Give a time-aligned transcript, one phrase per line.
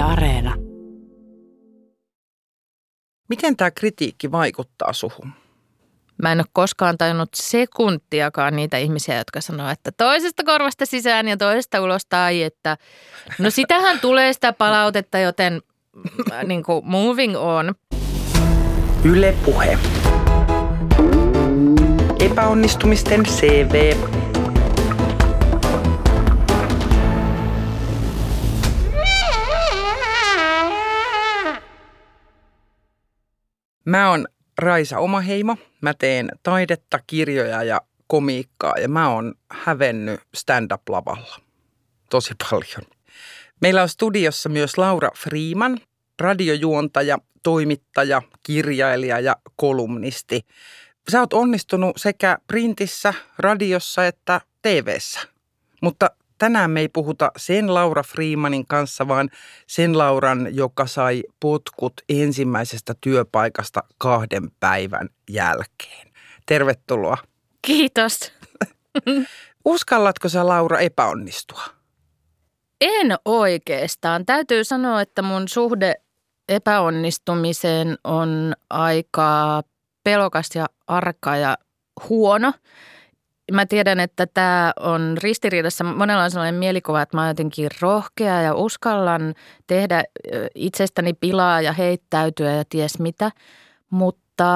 [0.00, 0.54] Yle Areena.
[3.28, 5.32] Miten tämä kritiikki vaikuttaa suhun?
[6.22, 11.36] Mä en ole koskaan tajunnut sekuntiakaan niitä ihmisiä, jotka sanoo, että toisesta korvasta sisään ja
[11.36, 12.76] toisesta ulos tai että
[13.38, 15.62] no sitähän tulee sitä palautetta, joten
[16.32, 17.74] äh, niin kuin moving on.
[19.04, 19.78] Yle Puhe.
[22.20, 23.96] Epäonnistumisten CV.
[33.84, 34.26] Mä oon
[34.58, 35.56] Raisa Omaheimo.
[35.80, 41.40] Mä teen taidetta, kirjoja ja komiikkaa ja mä oon hävennyt stand-up-lavalla
[42.10, 42.90] tosi paljon.
[43.60, 45.78] Meillä on studiossa myös Laura Freeman,
[46.20, 50.46] radiojuontaja, toimittaja, kirjailija ja kolumnisti.
[51.10, 55.20] Sä oot onnistunut sekä printissä, radiossa että TVssä.
[55.82, 59.30] Mutta tänään me ei puhuta sen Laura Freemanin kanssa, vaan
[59.66, 66.12] sen Lauran, joka sai potkut ensimmäisestä työpaikasta kahden päivän jälkeen.
[66.46, 67.16] Tervetuloa.
[67.62, 68.32] Kiitos.
[69.64, 71.62] Uskallatko sä Laura epäonnistua?
[72.80, 74.26] En oikeastaan.
[74.26, 75.94] Täytyy sanoa, että mun suhde
[76.48, 79.62] epäonnistumiseen on aika
[80.04, 81.58] pelokas ja arka ja
[82.08, 82.52] huono.
[83.52, 85.84] Mä tiedän, että tämä on ristiriidassa.
[85.84, 89.34] Monella on sellainen mielikuva, että mä oon jotenkin rohkea ja uskallan
[89.66, 90.04] tehdä
[90.54, 93.30] itsestäni pilaa ja heittäytyä ja ties mitä.
[93.90, 94.46] Mutta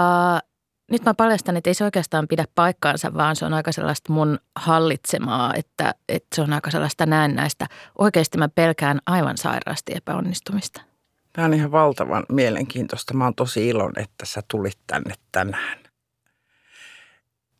[0.90, 4.38] nyt mä paljastan, että ei se oikeastaan pidä paikkaansa, vaan se on aika sellaista mun
[4.56, 7.66] hallitsemaa, että, että se on aika sellaista näennäistä.
[7.98, 10.82] Oikeasti mä pelkään aivan sairaasti epäonnistumista.
[11.32, 13.14] Tämä on ihan valtavan mielenkiintoista.
[13.14, 15.83] Mä oon tosi ilon, että sä tulit tänne tänään.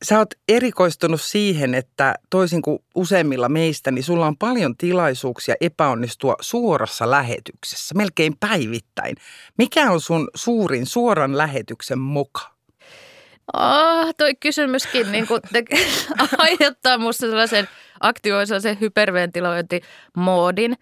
[0.03, 6.35] Sä oot erikoistunut siihen, että toisin kuin useimmilla meistä, niin sulla on paljon tilaisuuksia epäonnistua
[6.41, 9.15] suorassa lähetyksessä, melkein päivittäin.
[9.57, 12.55] Mikä on sun suurin suoran lähetyksen moka?
[13.53, 15.63] Ah, toi kysymyskin niin kuin te,
[16.37, 17.69] aiheuttaa musta sellaisen
[17.99, 20.77] aktivoisen hyperventilointimoodin.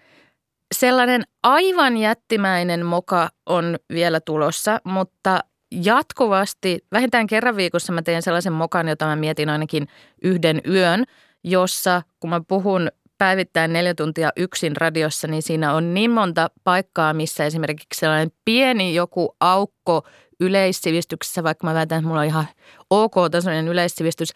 [0.75, 5.40] Sellainen aivan jättimäinen moka on vielä tulossa, mutta
[5.81, 9.88] jatkuvasti, vähintään kerran viikossa mä teen sellaisen mokan, jota mä mietin ainakin
[10.23, 11.03] yhden yön,
[11.44, 17.13] jossa kun mä puhun päivittäin neljä tuntia yksin radiossa, niin siinä on niin monta paikkaa,
[17.13, 20.07] missä esimerkiksi sellainen pieni joku aukko
[20.39, 22.47] yleissivistyksessä, vaikka mä väitän, että mulla on ihan
[22.89, 24.29] ok-tasoinen yleissivistys,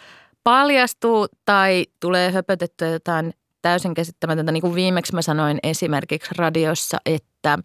[0.43, 4.51] paljastuu tai tulee höpötettyä jotain täysin käsittämätöntä.
[4.51, 7.59] Niin kuin viimeksi mä sanoin esimerkiksi radiossa, että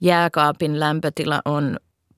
[0.00, 1.76] jääkaapin lämpötila on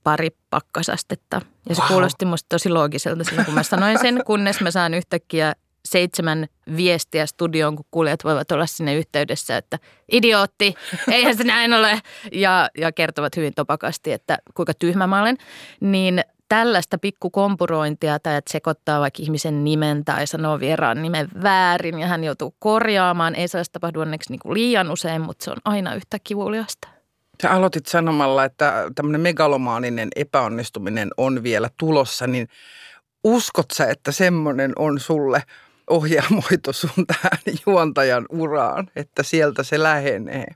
[0.08, 1.40] pari pakkasastetta.
[1.68, 1.88] Ja se wow.
[1.88, 5.52] kuulosti musta tosi loogiselta silloin, kun mä sanoin sen, kunnes mä saan yhtäkkiä
[5.84, 6.46] seitsemän
[6.76, 9.78] viestiä studioon, kun kuulijat voivat olla sinne yhteydessä, että
[10.12, 10.74] idiootti,
[11.10, 12.00] eihän se näin ole,
[12.32, 15.36] ja, ja kertovat hyvin topakasti, että kuinka tyhmä mä olen,
[15.80, 22.06] niin tällaista pikkukompurointia tai että sekoittaa vaikka ihmisen nimen tai sanoo vieraan nimen väärin ja
[22.06, 23.34] hän joutuu korjaamaan.
[23.34, 26.97] Ei saisi tapahdu onneksi niin kuin liian usein, mutta se on aina yhtä kivuliasta.
[27.42, 32.48] Sä aloitit sanomalla, että tämmöinen megalomaaninen epäonnistuminen on vielä tulossa, niin
[33.24, 35.42] uskot sä, että semmoinen on sulle
[35.90, 40.46] ohjaamoitu sun tähän juontajan uraan, että sieltä se lähenee?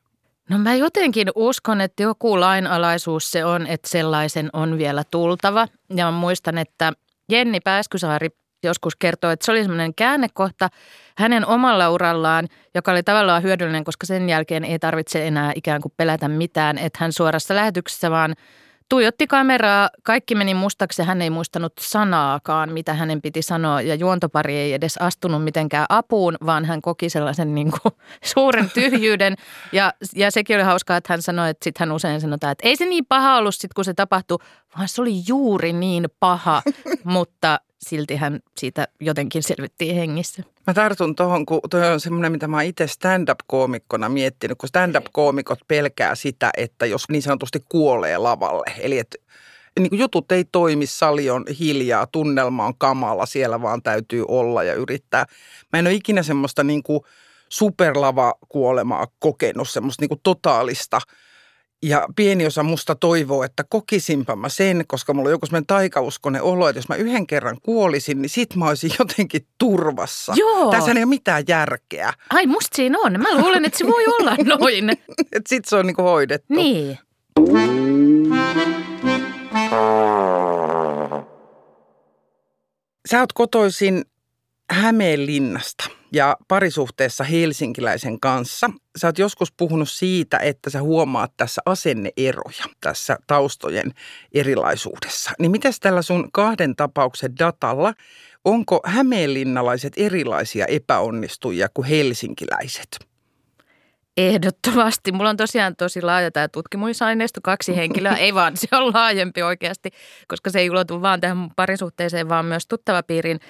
[0.50, 5.68] No mä jotenkin uskon, että joku lainalaisuus se on, että sellaisen on vielä tultava.
[5.94, 6.92] Ja mä muistan, että
[7.28, 8.28] Jenni Pääskysaari
[8.62, 10.68] joskus kertoi, että se oli semmoinen käännekohta
[11.16, 15.92] hänen omalla urallaan, joka oli tavallaan hyödyllinen, koska sen jälkeen ei tarvitse enää ikään kuin
[15.96, 18.34] pelätä mitään, että hän suorassa lähetyksessä vaan–
[18.92, 23.80] tuijotti kameraa, kaikki meni mustaksi ja hän ei muistanut sanaakaan, mitä hänen piti sanoa.
[23.80, 27.94] Ja juontopari ei edes astunut mitenkään apuun, vaan hän koki sellaisen niin kuin
[28.34, 29.36] suuren tyhjyyden.
[29.72, 32.76] Ja, ja sekin oli hauskaa, että hän sanoi, että sitten hän usein sanotaan, että ei
[32.76, 34.38] se niin paha ollut sitten, kun se tapahtui,
[34.76, 36.62] vaan se oli juuri niin paha,
[37.04, 40.42] mutta silti hän siitä jotenkin selvittiin hengissä.
[40.66, 45.58] Mä tartun tuohon, kun toi on semmoinen, mitä mä oon itse stand-up-koomikkona miettinyt, kun stand-up-koomikot
[45.68, 48.72] pelkää sitä, että jos niin sanotusti kuolee lavalle.
[48.78, 49.18] Eli että
[49.78, 54.62] niin kuin jutut ei toimi, sali on hiljaa, tunnelma on kamala, siellä vaan täytyy olla
[54.62, 55.26] ja yrittää.
[55.72, 57.00] Mä en ole ikinä semmoista niin kuin
[57.48, 61.00] superlava-kuolemaa kokenut, semmoista niin kuin totaalista–
[61.82, 66.42] ja pieni osa musta toivoo, että kokisinpa mä sen, koska mulla on joku semmoinen taikauskonen
[66.42, 70.32] olo, että jos mä yhden kerran kuolisin, niin sit mä olisin jotenkin turvassa.
[70.36, 70.70] Joo.
[70.70, 72.12] Tässä ei ole mitään järkeä.
[72.30, 73.20] Ai musta siinä on.
[73.20, 74.90] Mä luulen, että se voi olla noin.
[75.18, 76.54] että sit se on niinku hoidettu.
[76.54, 76.98] Niin.
[83.10, 84.04] Sä oot kotoisin
[84.70, 88.70] Hämeenlinnasta ja parisuhteessa helsinkiläisen kanssa.
[88.98, 93.92] Sä oot joskus puhunut siitä, että sä huomaat tässä asenneeroja tässä taustojen
[94.34, 95.30] erilaisuudessa.
[95.38, 97.94] Niin miten tällä sun kahden tapauksen datalla,
[98.44, 102.88] onko hämeenlinnalaiset erilaisia epäonnistujia kuin helsinkiläiset?
[104.16, 105.12] Ehdottomasti.
[105.12, 108.16] Mulla on tosiaan tosi laaja tämä tutkimusaineisto, kaksi henkilöä.
[108.16, 109.90] Ei vaan, se on laajempi oikeasti,
[110.28, 113.40] koska se ei ulotu vaan tähän parisuhteeseen, vaan myös tuttavapiiriin.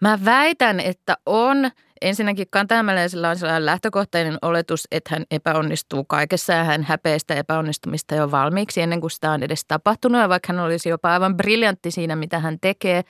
[0.00, 1.70] Mä väitän, että on
[2.00, 8.14] ensinnäkin kantahämäläisellä on sellainen lähtökohtainen oletus, että hän epäonnistuu kaikessa ja hän häpeää sitä epäonnistumista
[8.14, 10.20] jo valmiiksi ennen kuin sitä on edes tapahtunut.
[10.20, 13.04] Ja vaikka hän olisi jopa aivan briljantti siinä, mitä hän tekee.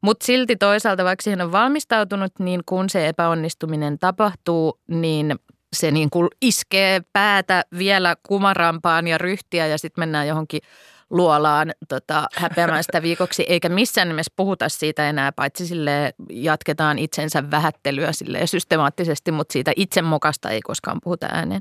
[0.00, 5.38] Mutta silti toisaalta, vaikka hän on valmistautunut, niin kun se epäonnistuminen tapahtuu, niin
[5.76, 10.60] se niin kuin iskee päätä vielä kumarampaan ja ryhtiä ja sitten mennään johonkin
[11.10, 17.50] luolaan tota, häpeämään sitä viikoksi, eikä missään nimessä puhuta siitä enää, paitsi sille jatketaan itsensä
[17.50, 21.60] vähättelyä sille systemaattisesti, mutta siitä itsemokasta ei koskaan puhuta ääneen.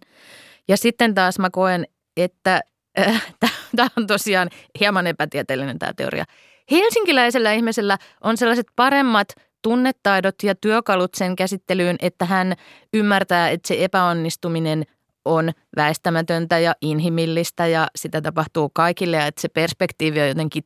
[0.67, 2.61] Ja sitten taas mä koen, että
[2.99, 3.35] äh,
[3.75, 4.49] tämä on tosiaan
[4.79, 6.25] hieman epätieteellinen tämä teoria.
[6.71, 9.27] Helsinkiläisellä ihmisellä on sellaiset paremmat
[9.61, 12.53] tunnetaidot ja työkalut sen käsittelyyn, että hän
[12.93, 14.83] ymmärtää, että se epäonnistuminen–
[15.35, 20.63] on väistämätöntä ja inhimillistä ja sitä tapahtuu kaikille ja että se perspektiivi on jotenkin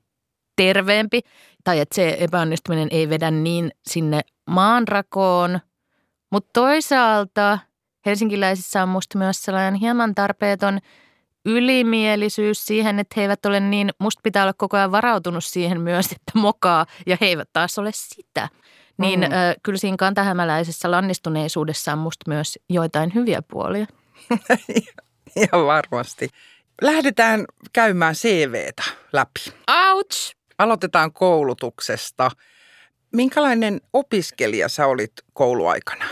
[0.55, 1.21] terveempi
[1.63, 5.59] tai että se epäonnistuminen ei vedä niin sinne maanrakoon.
[6.31, 7.59] Mutta toisaalta
[8.05, 10.79] helsinkiläisissä on musta myös sellainen hieman tarpeeton
[11.45, 16.05] ylimielisyys siihen, että he eivät ole niin, musta pitää olla koko ajan varautunut siihen myös,
[16.05, 18.49] että mokaa ja he eivät taas ole sitä.
[18.97, 19.25] Niin mm.
[19.25, 23.85] ö, kyllä siinä kantahämäläisessä lannistuneisuudessa on musta myös joitain hyviä puolia.
[25.41, 26.29] Ihan varmasti.
[26.81, 28.83] Lähdetään käymään CVtä
[29.13, 29.39] läpi.
[29.91, 30.35] Ouch!
[30.57, 32.31] Aloitetaan koulutuksesta.
[33.11, 36.05] Minkälainen opiskelija sä olit kouluaikana?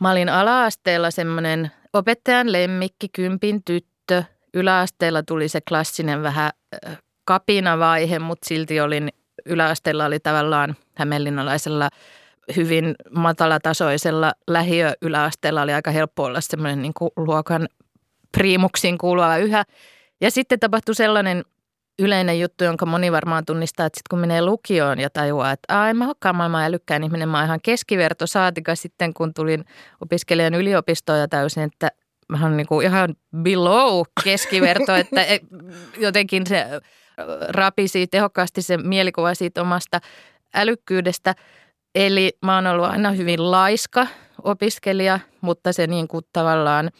[0.00, 4.24] Mä olin ala-asteella semmoinen opettajan lemmikki, kympin tyttö.
[4.54, 6.50] Yläasteella tuli se klassinen vähän
[7.24, 9.08] kapinavaihe, mutta silti olin,
[9.46, 11.90] yläasteella oli tavallaan hämeenlinnalaisella–
[12.56, 17.68] hyvin matalatasoisella lähiöyläasteella oli aika helppo olla semmoinen niin kuin luokan
[18.32, 19.64] priimuksiin kuuluva yhä.
[20.20, 21.44] Ja sitten tapahtui sellainen
[21.98, 25.90] yleinen juttu, jonka moni varmaan tunnistaa, että sitten kun menee lukioon ja tajuaa, että Aa,
[25.90, 29.64] en mä olekaan maailman älykkään ihminen, mä oon ihan keskiverto saatika sitten, kun tulin
[30.00, 31.88] opiskelijan yliopistoon ja täysin, että
[32.28, 35.38] mä oon niin kuin ihan below keskiverto, että e,
[35.98, 36.66] jotenkin se
[37.48, 40.00] rapisi tehokkaasti se mielikuva siitä omasta
[40.54, 41.34] älykkyydestä–
[41.96, 44.06] Eli mä oon ollut aina hyvin laiska
[44.42, 46.90] opiskelija, mutta se niin kuin tavallaan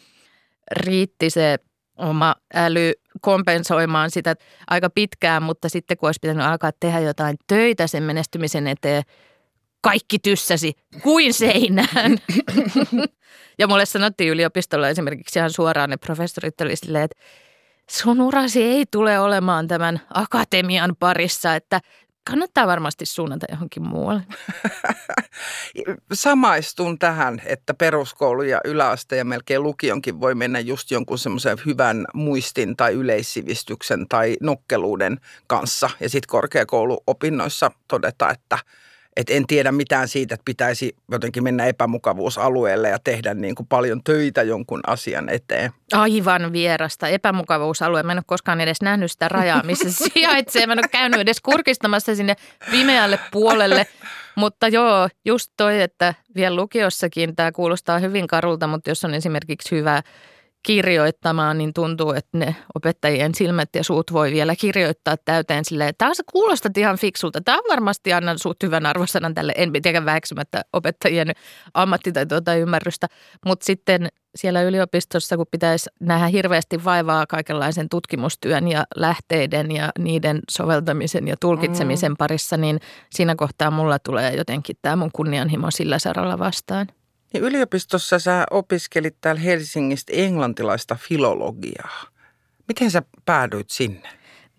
[0.71, 1.57] riitti se
[1.97, 2.91] oma äly
[3.21, 4.35] kompensoimaan sitä
[4.67, 9.03] aika pitkään, mutta sitten kun olisi pitänyt alkaa tehdä jotain töitä sen menestymisen eteen,
[9.81, 10.73] kaikki tyssäsi
[11.03, 12.17] kuin seinään.
[13.59, 17.23] ja mulle sanottiin yliopistolla esimerkiksi ihan suoraan ne professorit oli silleen, että
[17.89, 21.81] sun urasi ei tule olemaan tämän akatemian parissa, että
[22.27, 24.21] kannattaa varmasti suunnata johonkin muualle.
[26.13, 32.05] Samaistun tähän, että peruskoulu ja yläaste ja melkein lukionkin voi mennä just jonkun semmoisen hyvän
[32.13, 35.89] muistin tai yleissivistyksen tai nokkeluuden kanssa.
[35.99, 38.59] Ja sitten korkeakouluopinnoissa todeta, että–
[39.17, 44.03] et en tiedä mitään siitä, että pitäisi jotenkin mennä epämukavuusalueelle ja tehdä niin kuin paljon
[44.03, 45.71] töitä jonkun asian eteen.
[45.93, 47.07] Aivan vierasta.
[47.07, 48.03] Epämukavuusalue.
[48.03, 50.67] Mä en ole koskaan edes nähnyt sitä rajaa, missä se sijaitsee.
[50.67, 52.35] Mä en ole käynyt edes kurkistamassa sinne
[52.71, 53.87] pimeälle puolelle.
[54.35, 59.75] Mutta joo, just toi, että vielä lukiossakin tämä kuulostaa hyvin karulta, mutta jos on esimerkiksi
[59.75, 60.01] hyvä–
[60.67, 66.13] kirjoittamaan, niin tuntuu, että ne opettajien silmät ja suut voi vielä kirjoittaa täyteen silleen, että
[66.13, 67.41] sä kuulostat ihan fiksulta.
[67.41, 71.31] Tämä on varmasti annan suut hyvän arvosanan tälle, en tietenkään väheksymättä opettajien
[71.73, 73.07] ammattitaitoa tai ymmärrystä,
[73.45, 80.39] mutta sitten siellä yliopistossa, kun pitäisi nähdä hirveästi vaivaa kaikenlaisen tutkimustyön ja lähteiden ja niiden
[80.51, 82.17] soveltamisen ja tulkitsemisen mm.
[82.17, 86.87] parissa, niin siinä kohtaa mulla tulee jotenkin tämä mun kunnianhimo sillä saralla vastaan.
[87.37, 92.03] Niin yliopistossa sä opiskelit täällä Helsingistä englantilaista filologiaa.
[92.67, 94.09] Miten sä päädyit sinne?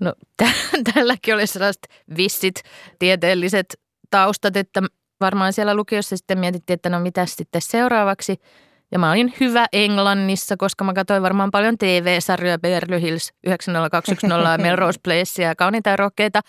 [0.01, 2.55] No t- tälläkin oli sellaiset vissit
[2.99, 3.81] tieteelliset
[4.11, 4.83] taustat, että
[5.21, 8.37] varmaan siellä lukiossa sitten mietittiin, että no mitä sitten seuraavaksi.
[8.93, 15.01] Ja mä olin hyvä Englannissa, koska mä katsoin varmaan paljon TV-sarjoja, Beverly Hills 90210 Melrose
[15.05, 16.41] Place ja kauniita rokkeita.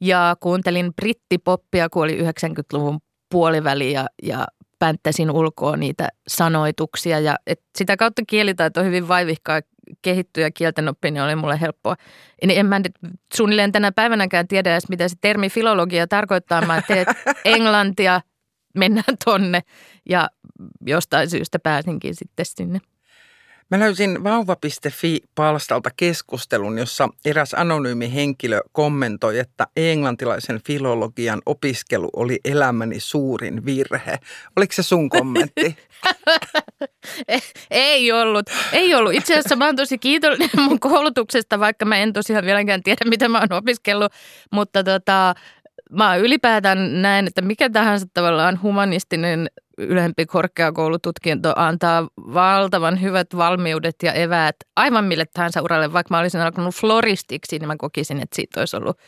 [0.00, 2.98] Ja kuuntelin brittipoppia, kun oli 90-luvun
[3.30, 4.46] puoliväli ja, ja
[4.78, 9.60] pänttäsin ulkoa niitä sanoituksia ja et sitä kautta kielitaito on hyvin vaivihkaa
[10.02, 11.96] kehittyä ja kielten oppiminen oli mulle helppoa.
[12.42, 12.92] En, en mä nyt
[13.34, 16.66] suunnilleen tänä päivänäkään tiedä edes, mitä se termi filologia tarkoittaa.
[16.66, 17.08] Mä teet
[17.44, 18.20] englantia,
[18.74, 19.60] mennään tonne
[20.08, 20.30] ja
[20.86, 22.80] jostain syystä pääsinkin sitten sinne.
[23.70, 33.00] Mä löysin vauva.fi-palstalta keskustelun, jossa eräs anonyymi henkilö kommentoi, että englantilaisen filologian opiskelu oli elämäni
[33.00, 34.18] suurin virhe.
[34.56, 35.76] Oliko se sun kommentti?
[37.70, 38.46] Ei ollut.
[38.72, 39.14] Ei ollut.
[39.14, 43.28] Itse asiassa mä oon tosi kiitollinen mun koulutuksesta, vaikka mä en tosiaan vieläkään tiedä, mitä
[43.28, 44.12] mä oon opiskellut.
[44.52, 45.34] Mutta tota,
[45.90, 54.12] mä ylipäätään näen, että mikä tahansa tavallaan humanistinen ylempi korkeakoulututkinto antaa valtavan hyvät valmiudet ja
[54.12, 55.92] eväät aivan mille tahansa uralle.
[55.92, 58.98] Vaikka mä olisin alkanut floristiksi, niin mä kokisin, että siitä olisi ollut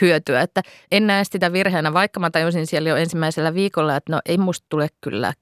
[0.00, 0.42] hyötyä.
[0.42, 4.38] Että en näe sitä virheenä, vaikka mä tajusin siellä jo ensimmäisellä viikolla, että no ei
[4.38, 5.32] musta tule kyllä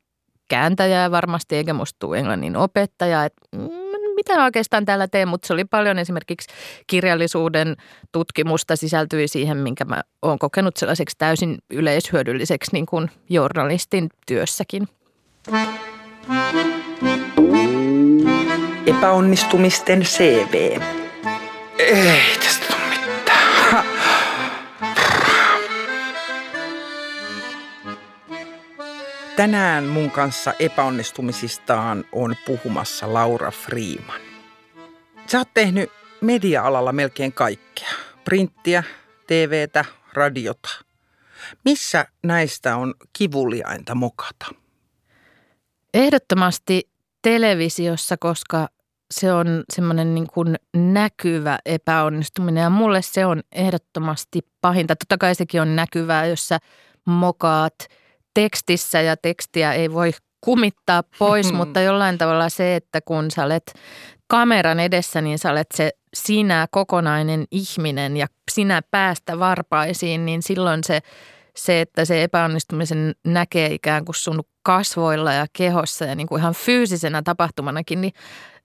[0.48, 3.24] kääntäjää varmasti, eikä musta tule englannin opettaja.
[3.24, 3.85] Että mm,
[4.16, 6.48] mitä oikeastaan täällä teen, mutta se oli paljon esimerkiksi
[6.86, 7.76] kirjallisuuden
[8.12, 14.88] tutkimusta sisältyi siihen, minkä mä oon kokenut sellaiseksi täysin yleishyödylliseksi niin kuin journalistin työssäkin.
[18.86, 20.80] Epäonnistumisten CV.
[21.78, 22.10] Ei
[29.36, 34.20] Tänään mun kanssa epäonnistumisistaan on puhumassa Laura Freeman.
[35.26, 35.90] Sä oot tehnyt
[36.20, 37.88] media-alalla melkein kaikkea.
[38.24, 38.82] Printtiä,
[39.26, 40.68] TVtä, radiota.
[41.64, 44.46] Missä näistä on kivuliainta mokata?
[45.94, 46.90] Ehdottomasti
[47.22, 48.68] televisiossa, koska
[49.14, 54.96] se on semmoinen niin kuin näkyvä epäonnistuminen ja mulle se on ehdottomasti pahinta.
[54.96, 56.58] Totta kai sekin on näkyvää, jos sä
[57.06, 57.74] mokaat–
[58.36, 63.74] tekstissä ja tekstiä ei voi kumittaa pois, mutta jollain tavalla se, että kun sä olet
[64.28, 70.84] kameran edessä, niin sä olet se sinä kokonainen ihminen ja sinä päästä varpaisiin, niin silloin
[70.84, 71.00] se,
[71.56, 76.54] se että se epäonnistumisen näkee ikään kuin sun kasvoilla ja kehossa ja niin kuin ihan
[76.54, 78.12] fyysisenä tapahtumanakin, niin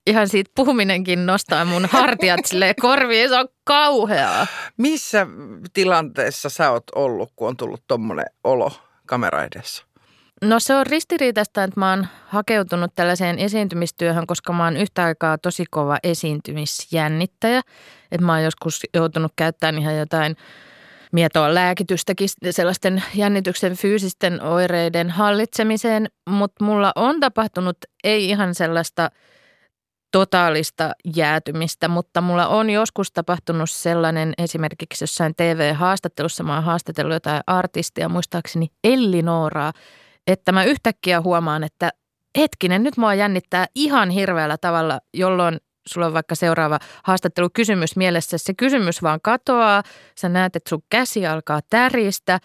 [0.07, 4.47] ihan siitä puhuminenkin nostaa mun hartiat sille korviin, se on kauheaa.
[4.77, 5.27] Missä
[5.73, 8.71] tilanteessa sä oot ollut, kun on tullut tommonen olo?
[9.11, 9.83] Kamera edessä?
[10.41, 15.37] No se on ristiriitaista, että mä oon hakeutunut tällaiseen esiintymistyöhön, koska mä oon yhtä aikaa
[15.37, 17.61] tosi kova esiintymisjännittäjä.
[18.11, 20.35] Että mä oon joskus joutunut käyttämään ihan jotain
[21.11, 29.09] mietoa lääkitystäkin sellaisten jännityksen fyysisten oireiden hallitsemiseen, mutta mulla on tapahtunut ei ihan sellaista–
[30.11, 37.41] totaalista jäätymistä, mutta mulla on joskus tapahtunut sellainen esimerkiksi jossain TV-haastattelussa, mä oon haastatellut jotain
[37.47, 39.73] artistia, muistaakseni Elli Nooraa,
[40.27, 41.89] että mä yhtäkkiä huomaan, että
[42.37, 48.53] hetkinen, nyt mua jännittää ihan hirveällä tavalla, jolloin sulla on vaikka seuraava haastattelukysymys mielessä, se
[48.53, 49.83] kysymys vaan katoaa,
[50.19, 52.39] sä näet, että sun käsi alkaa täristä,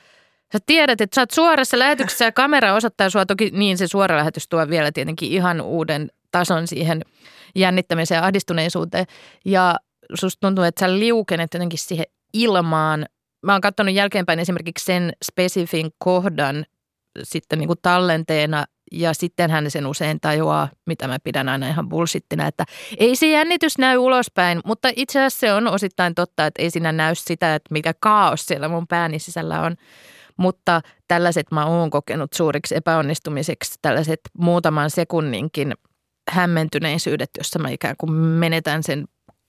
[0.53, 3.27] Sä tiedät, että sä oot suorassa lähetyksessä ja kamera osoittaa sua.
[3.27, 7.03] Toki niin se suora lähetys tuo vielä tietenkin ihan uuden tason siihen
[7.55, 9.07] jännittämiseen ja ahdistuneisuuteen.
[9.45, 9.77] Ja
[10.15, 13.07] susta tuntuu, että sä liukenet jotenkin siihen ilmaan.
[13.43, 16.65] Mä oon katsonut jälkeenpäin esimerkiksi sen spesifin kohdan
[17.23, 21.89] sitten niin kuin tallenteena ja sitten hän sen usein tajuaa, mitä mä pidän aina ihan
[21.89, 22.65] bullshittina, että
[22.99, 26.93] ei se jännitys näy ulospäin, mutta itse asiassa se on osittain totta, että ei siinä
[26.93, 29.77] näy sitä, että mikä kaos siellä mun pääni sisällä on.
[30.37, 35.75] Mutta tällaiset mä oon kokenut suuriksi epäonnistumiseksi, tällaiset muutaman sekunninkin
[36.31, 39.05] hämmentyneisyydet, jossa mä ikään kuin menetän sen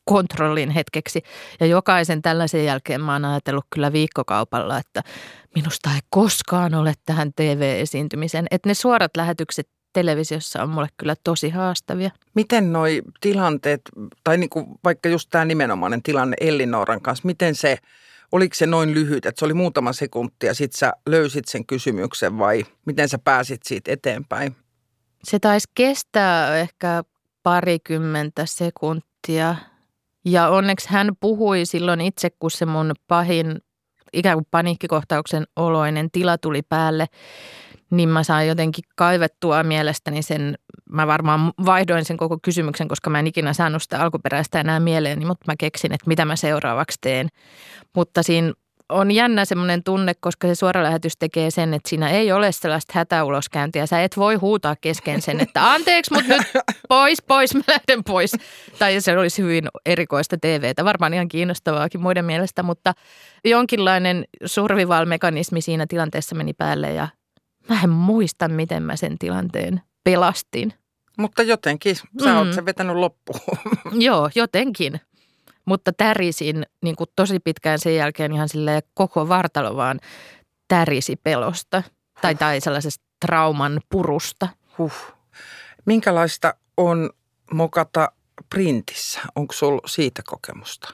[0.06, 1.22] kontrollin hetkeksi.
[1.60, 5.04] Ja jokaisen tällaisen jälkeen mä oon ajatellut kyllä viikkokaupalla, että
[5.56, 8.48] minusta ei koskaan ole tähän TV-esiintymiseen.
[8.52, 12.12] Että ne suorat lähetykset televisiossa on mulle kyllä tosi haastavia.
[12.36, 13.82] Miten noi tilanteet,
[14.24, 17.78] tai niin kuin vaikka just tämä nimenomainen tilanne Ellinooran kanssa, miten se,
[18.32, 22.38] oliko se noin lyhyt, että se oli muutama sekunti ja sitten sä löysit sen kysymyksen
[22.38, 24.56] vai miten sä pääsit siitä eteenpäin?
[25.24, 27.04] Se taisi kestää ehkä
[27.44, 29.56] parikymmentä sekuntia.
[30.26, 33.62] Ja onneksi hän puhui silloin itse, kun se mun pahin
[34.14, 37.06] ikään kuin paniikkikohtauksen oloinen tila tuli päälle,
[37.90, 40.58] niin mä saan jotenkin kaivettua mielestäni sen,
[40.90, 45.26] mä varmaan vaihdoin sen koko kysymyksen, koska mä en ikinä saanut sitä alkuperäistä enää mieleeni,
[45.26, 47.28] mutta mä keksin, että mitä mä seuraavaksi teen.
[47.96, 48.54] Mutta siinä
[48.90, 52.94] on jännä semmoinen tunne, koska se suora lähetys tekee sen, että siinä ei ole sellaista
[52.96, 53.86] hätäuloskäyntiä.
[53.86, 56.48] Sä et voi huutaa kesken sen, että anteeksi, mutta nyt
[56.90, 58.32] pois, pois, mä lähden pois.
[58.80, 62.94] Tai se olisi hyvin erikoista TVtä, varmaan ihan kiinnostavaakin muiden mielestä, mutta
[63.46, 67.08] jonkinlainen survival-mekanismi siinä tilanteessa meni päälle ja
[67.70, 70.74] mä en muista, miten mä sen tilanteen pelastin.
[71.18, 72.38] Mutta jotenkin, sä mm.
[72.38, 73.40] oot sen vetänyt loppuun.
[73.94, 75.02] Joo, jotenkin
[75.68, 80.00] mutta tärisin niin kuin tosi pitkään sen jälkeen ihan sille koko vartalo vaan
[80.68, 81.84] tärisi pelosta
[82.22, 84.48] tai, tai sellaisesta trauman purusta.
[84.78, 84.94] Huh.
[85.86, 87.10] Minkälaista on
[87.54, 88.12] mokata
[88.50, 89.20] printissä?
[89.36, 90.94] Onko sulla siitä kokemusta?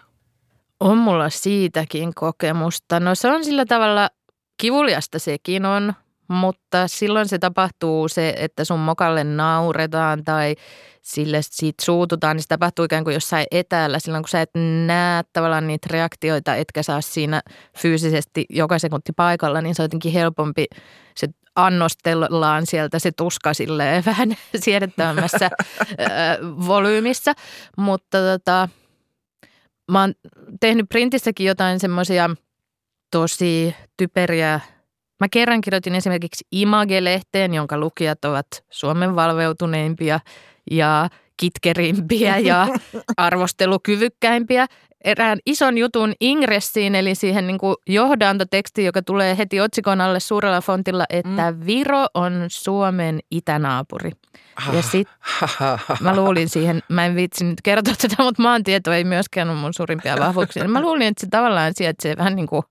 [0.79, 2.99] On mulla siitäkin kokemusta.
[2.99, 4.09] No se on sillä tavalla
[4.57, 5.93] kivuliasta sekin on,
[6.27, 10.55] mutta silloin se tapahtuu se, että sun mokalle nauretaan tai
[11.01, 13.99] sille siitä suututaan, niin se tapahtuu ikään kuin jossain etäällä.
[13.99, 14.51] Silloin kun sä et
[14.87, 17.41] näe tavallaan niitä reaktioita, etkä saa siinä
[17.77, 20.65] fyysisesti joka sekunti paikalla, niin se on jotenkin helpompi
[21.15, 25.49] se annostellaan sieltä se tuska silleen vähän siedettävämmässä
[26.67, 27.33] volyymissa.
[27.77, 28.69] Mutta tota,
[29.91, 30.13] mä oon
[30.59, 32.29] tehnyt printissäkin jotain semmoisia
[33.11, 34.59] tosi typeriä
[35.23, 40.19] Mä kerran kirjoitin esimerkiksi Image-lehteen, jonka lukijat ovat Suomen valveutuneimpia
[40.71, 42.67] ja kitkerimpiä ja
[43.17, 44.67] arvostelukyvykkäimpiä.
[45.03, 50.61] Erään ison jutun ingressiin, eli siihen niin kuin johdantoteksti, joka tulee heti otsikon alle suurella
[50.61, 51.65] fontilla, että mm.
[51.65, 54.11] Viro on Suomen itänaapuri.
[54.73, 55.07] Ja sit
[55.99, 59.73] mä luulin siihen, mä en viitsi nyt kertoa tätä, mutta maantieto ei myöskään ole mun
[59.73, 60.67] suurimpia vahvuuksia.
[60.67, 62.63] Mä luulin, että se tavallaan sijaitsee vähän niin kuin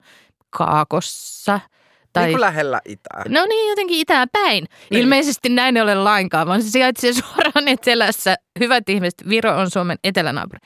[0.51, 1.61] kaakossa–
[2.13, 3.25] tai, niin kuin lähellä itää.
[3.29, 4.67] No niin, jotenkin itään päin.
[4.91, 5.03] Niin.
[5.03, 8.37] Ilmeisesti näin ei ole lainkaan, vaan se sijaitsee suoraan etelässä.
[8.61, 10.59] Hyvät ihmiset, Viro on Suomen etelänaapuri.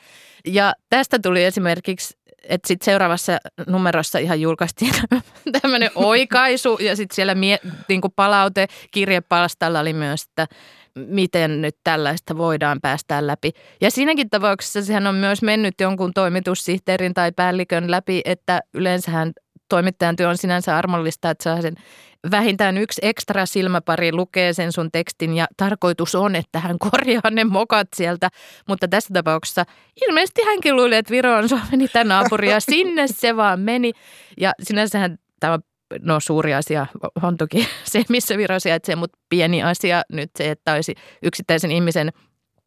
[0.47, 4.93] Ja tästä tuli esimerkiksi, että sitten seuraavassa numerossa ihan julkaistiin
[5.61, 10.47] tämmöinen oikaisu ja sitten siellä mie, niin kuin palaute kirjepalstalla oli myös, että
[10.97, 13.53] miten nyt tällaista voidaan päästää läpi.
[13.81, 19.33] Ja siinäkin tapauksessa sehän on myös mennyt jonkun toimitussihteerin tai päällikön läpi, että yleensähän
[19.69, 21.75] toimittajan työ on sinänsä armollista, että saa sen
[22.31, 27.45] vähintään yksi ekstra silmäpari lukee sen sun tekstin ja tarkoitus on, että hän korjaa ne
[27.45, 28.29] mokat sieltä.
[28.69, 29.65] Mutta tässä tapauksessa
[30.09, 33.93] ilmeisesti hänkin luuli, että Viro on Suomen itänaapuri ja sinne se vaan meni.
[34.41, 35.59] Ja sinänsähän tämä
[36.01, 36.87] no suuri asia
[37.23, 42.13] on toki se, missä Viro sijaitsee, mutta pieni asia nyt se, että olisi yksittäisen ihmisen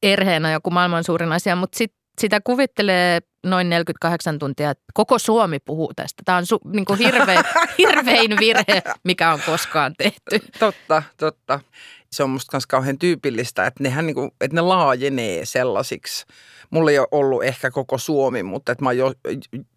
[0.04, 5.60] erheenä joku maailman suurin asia, mutta sit, sitä kuvittelee noin 48 tuntia, että koko Suomi
[5.60, 6.24] puhuu tästä.
[6.26, 7.44] Tämä on su, niin kuin hirvein,
[7.78, 10.40] hirvein virhe, mikä on koskaan tehty.
[10.60, 11.60] Totta, totta.
[12.12, 16.26] Se on musta myös kauhean tyypillistä, että, nehän niin kuin, että ne laajenee sellaisiksi.
[16.70, 19.14] Mulla ei ole ollut ehkä koko Suomi, mutta että mä oon jo,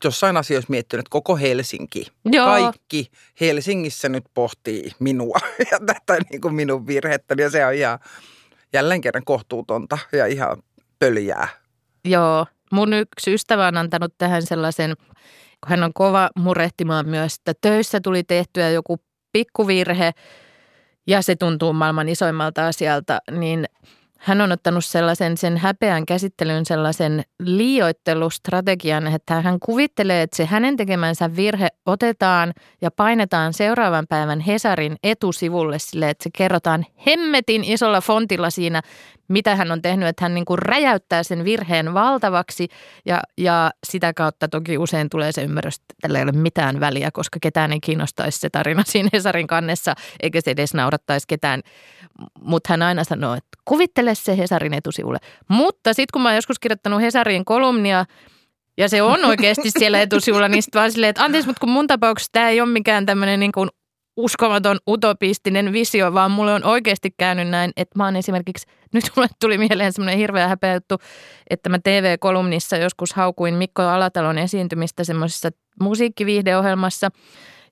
[0.04, 2.46] jossain asioissa miettinyt, että koko Helsinki, Joo.
[2.46, 5.38] kaikki Helsingissä nyt pohtii minua
[5.70, 7.34] ja tätä niin kuin minun virhettä.
[7.38, 7.98] Ja se on ihan
[8.72, 10.62] jälleen kerran kohtuutonta ja ihan
[10.98, 11.61] pöljää.
[12.04, 14.94] Joo, Mun yksi ystävä on antanut tähän sellaisen,
[15.60, 18.96] kun hän on kova murehtimaan myös, että töissä tuli tehtyä joku
[19.32, 20.10] pikkuvirhe
[21.06, 23.64] ja se tuntuu maailman isoimmalta asialta, niin
[24.22, 30.76] hän on ottanut sellaisen sen häpeän käsittelyn sellaisen liioittelustrategian, että hän kuvittelee, että se hänen
[30.76, 38.00] tekemänsä virhe otetaan ja painetaan seuraavan päivän Hesarin etusivulle sille, että se kerrotaan hemmetin isolla
[38.00, 38.82] fontilla siinä,
[39.28, 42.68] mitä hän on tehnyt, että hän niin kuin räjäyttää sen virheen valtavaksi
[43.06, 47.10] ja, ja sitä kautta toki usein tulee se ymmärrys, että tällä ei ole mitään väliä,
[47.10, 51.62] koska ketään ei kiinnostaisi se tarina siinä Hesarin kannessa, eikä se edes naurattaisi ketään.
[52.40, 55.18] Mutta hän aina sanoo, että kuvittele se Hesarin etusivulle.
[55.48, 58.04] Mutta sitten kun mä oon joskus kirjoittanut Hesarin kolumnia,
[58.78, 61.86] ja se on oikeasti siellä etusivulla, niin sitten vaan silleen, että anteeksi, mutta kun mun
[61.86, 63.68] tapauksessa tämä ei ole mikään tämmöinen niin kuin
[64.16, 69.28] uskomaton utopistinen visio, vaan mulle on oikeasti käynyt näin, että mä oon esimerkiksi, nyt mulle
[69.40, 70.98] tuli mieleen semmoinen hirveä häpeä juttu,
[71.50, 77.08] että mä TV-kolumnissa joskus haukuin Mikko Alatalon esiintymistä semmoisessa musiikkiviihdeohjelmassa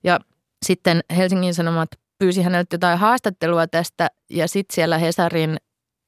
[0.03, 0.19] ja
[0.65, 5.57] sitten Helsingin Sanomat pyysi häneltä jotain haastattelua tästä ja sitten siellä Hesarin,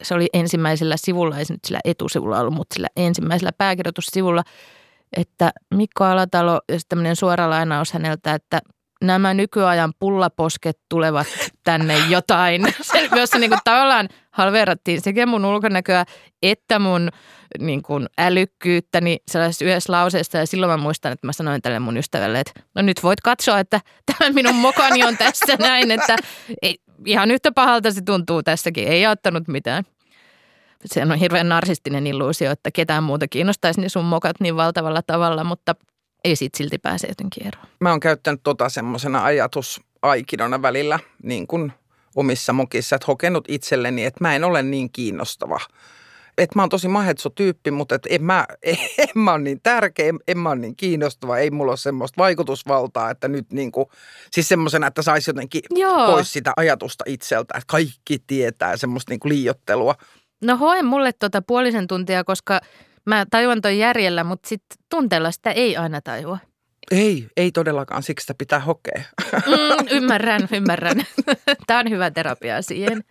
[0.04, 4.44] se oli ensimmäisellä sivulla, ei se nyt sillä etusivulla ollut, mutta sillä ensimmäisellä pääkirjoitussivulla,
[5.18, 8.62] että Mikko Alatalo, ja sitten tämmöinen suora lainaus häneltä, että
[9.04, 11.28] nämä nykyajan pullaposket tulevat
[11.64, 12.74] tänne jotain.
[12.82, 16.06] Se, jossa niin kuin tavallaan halveerattiin sekä mun ulkonäköä
[16.44, 17.10] että mun
[17.60, 20.38] niin kuin älykkyyttäni sellaisessa yhdessä lauseessa.
[20.38, 23.60] Ja silloin mä muistan, että mä sanoin tälle mun ystävälle, että no nyt voit katsoa,
[23.60, 26.16] että tämä minun mokani on tässä näin, että
[26.62, 29.84] ei, ihan yhtä pahalta se tuntuu tässäkin, ei ottanut mitään.
[30.86, 35.44] Se on hirveän narsistinen illuusio, että ketään muuta kiinnostaisi niin sun mokat niin valtavalla tavalla,
[35.44, 35.76] mutta–
[36.24, 37.68] ei siitä silti pääse jotenkin eroon.
[37.80, 41.74] Mä oon käyttänyt tota semmoisena ajatusaikinona välillä niin kuin
[42.16, 45.60] omissa mokissa, että hokenut itselleni, että mä en ole niin kiinnostava.
[46.38, 48.46] Että mä oon tosi mahetso-tyyppi, mutta et en, mä,
[48.98, 52.18] en mä ole niin tärkeä, en, en mä ole niin kiinnostava, ei mulla ole semmoista
[52.18, 53.86] vaikutusvaltaa, että nyt niin kuin,
[54.32, 56.08] siis semmoisena, että saisi jotenkin Joo.
[56.08, 59.96] pois sitä ajatusta itseltä, että kaikki tietää semmoista niin kuin liiottelua.
[60.44, 62.60] No hoe mulle tuota puolisen tuntia, koska
[63.06, 66.38] Mä tajuan toi järjellä, mutta sitten tunteella sitä ei aina tajua.
[66.92, 69.04] Ei, ei todellakaan, siksi sitä pitää hokea.
[69.34, 70.98] Mm, ymmärrän, ymmärrän.
[71.68, 73.04] Tämä on hyvä terapia siihen.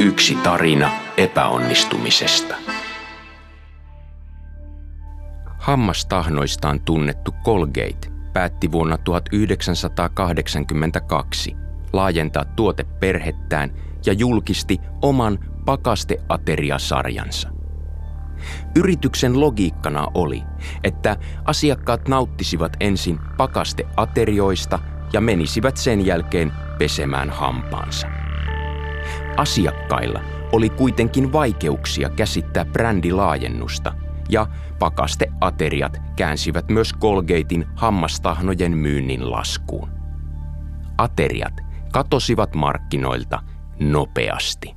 [0.00, 2.54] Yksi tarina epäonnistumisesta.
[5.58, 11.56] Hammastahnoistaan tunnettu Colgate päätti vuonna 1982
[11.92, 13.70] laajentaa tuoteperhettään
[14.06, 17.48] ja julkisti oman pakasteateriasarjansa.
[18.76, 20.42] Yrityksen logiikkana oli,
[20.84, 24.78] että asiakkaat nauttisivat ensin pakasteaterioista
[25.12, 28.06] ja menisivät sen jälkeen pesemään hampaansa.
[29.36, 30.20] Asiakkailla
[30.52, 33.92] oli kuitenkin vaikeuksia käsittää brändilaajennusta
[34.28, 34.46] ja
[34.78, 39.88] pakasteateriat käänsivät myös Colgatein hammastahnojen myynnin laskuun.
[40.98, 43.42] Ateriat katosivat markkinoilta
[43.80, 44.74] nopeasti.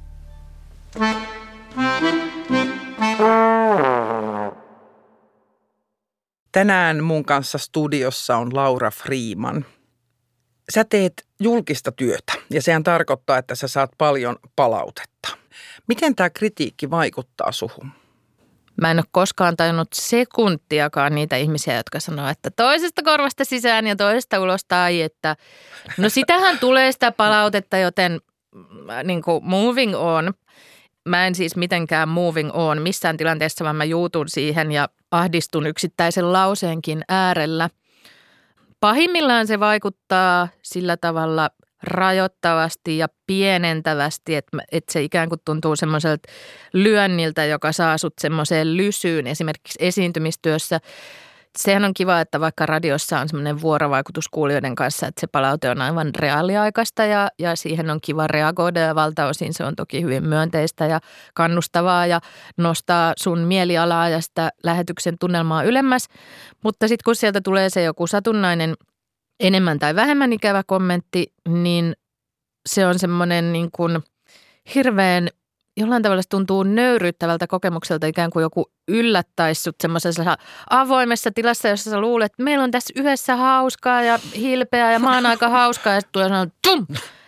[6.51, 9.65] Tänään mun kanssa studiossa on Laura Freeman.
[10.69, 15.37] Sä teet julkista työtä ja sehän tarkoittaa, että sä saat paljon palautetta.
[15.87, 17.91] Miten tämä kritiikki vaikuttaa suhun?
[18.81, 23.95] Mä en ole koskaan tajunnut sekuntiakaan niitä ihmisiä, jotka sanoo, että toisesta korvasta sisään ja
[23.95, 25.35] toisesta ulos tai että
[25.97, 28.19] no sitähän tulee sitä palautetta, joten
[28.89, 30.33] äh, niin kuin moving on.
[31.09, 36.33] Mä en siis mitenkään moving on missään tilanteessa, vaan mä juutun siihen ja ahdistun yksittäisen
[36.33, 37.69] lauseenkin äärellä.
[38.79, 41.49] Pahimmillaan se vaikuttaa sillä tavalla
[41.87, 46.31] rajoittavasti ja pienentävästi, että, että se ikään kuin tuntuu semmoiselta
[46.73, 50.79] lyönniltä, joka saa sut semmoiseen lysyyn esimerkiksi esiintymistyössä.
[51.57, 55.81] Sehän on kiva, että vaikka radiossa on semmoinen vuorovaikutus kuulijoiden kanssa, että se palaute on
[55.81, 60.85] aivan reaaliaikaista ja, ja siihen on kiva reagoida ja valtaosin se on toki hyvin myönteistä
[60.85, 60.99] ja
[61.33, 62.19] kannustavaa ja
[62.57, 66.07] nostaa sun mielialaa ja sitä lähetyksen tunnelmaa ylemmäs.
[66.63, 68.73] Mutta sitten kun sieltä tulee se joku satunnainen–
[69.39, 71.93] enemmän tai vähemmän ikävä kommentti, niin
[72.69, 73.99] se on semmoinen niin kuin
[74.75, 75.29] hirveän,
[75.77, 80.37] jollain tavalla se tuntuu nöyryyttävältä kokemukselta, ikään kuin joku yllättäisi sut semmoisessa
[80.69, 85.15] avoimessa tilassa, jossa sä luulet, että meillä on tässä yhdessä hauskaa ja hilpeää ja mä
[85.15, 86.87] oon aika hauskaa ja sitten tulee sanoa, tum!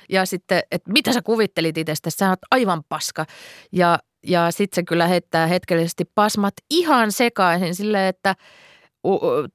[0.09, 3.25] Ja sitten, että mitä sä kuvittelit itsestä, sä oot aivan paska.
[3.71, 8.35] Ja, ja sitten se kyllä heittää hetkellisesti pasmat ihan sekaisin silleen, että–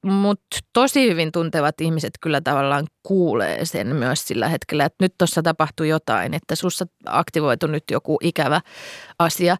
[0.03, 5.43] mutta tosi hyvin tuntevat ihmiset kyllä tavallaan kuulee sen myös sillä hetkellä, että nyt tuossa
[5.43, 8.61] tapahtui jotain, että sussa aktivoitu nyt joku ikävä
[9.19, 9.57] asia.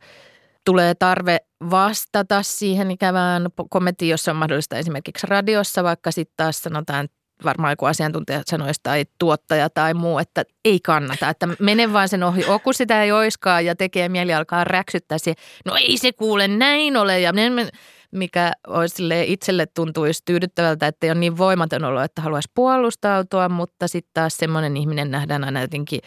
[0.66, 1.38] Tulee tarve
[1.70, 7.08] vastata siihen ikävään kommenttiin, jos on mahdollista esimerkiksi radiossa, vaikka sitten taas sanotaan,
[7.44, 12.24] varmaan joku asiantuntija sanoisi tai tuottaja tai muu, että ei kannata, että mene vaan sen
[12.24, 15.34] ohi, oku sitä ei oiskaan ja tekee mieli alkaa räksyttää se,
[15.66, 17.34] no ei se kuule näin ole ja
[18.14, 23.88] mikä olisi itselle tuntuisi tyydyttävältä, että ei ole niin voimaton olo, että haluaisi puolustautua, mutta
[23.88, 26.00] sitten taas semmoinen ihminen nähdään aina jotenkin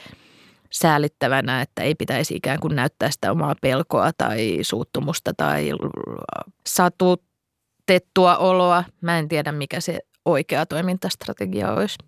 [0.73, 5.71] säälittävänä, että ei pitäisi ikään kuin näyttää sitä omaa pelkoa tai suuttumusta tai
[6.67, 8.85] satutettua oloa.
[9.01, 11.99] Mä en tiedä, mikä se oikea toimintastrategia olisi.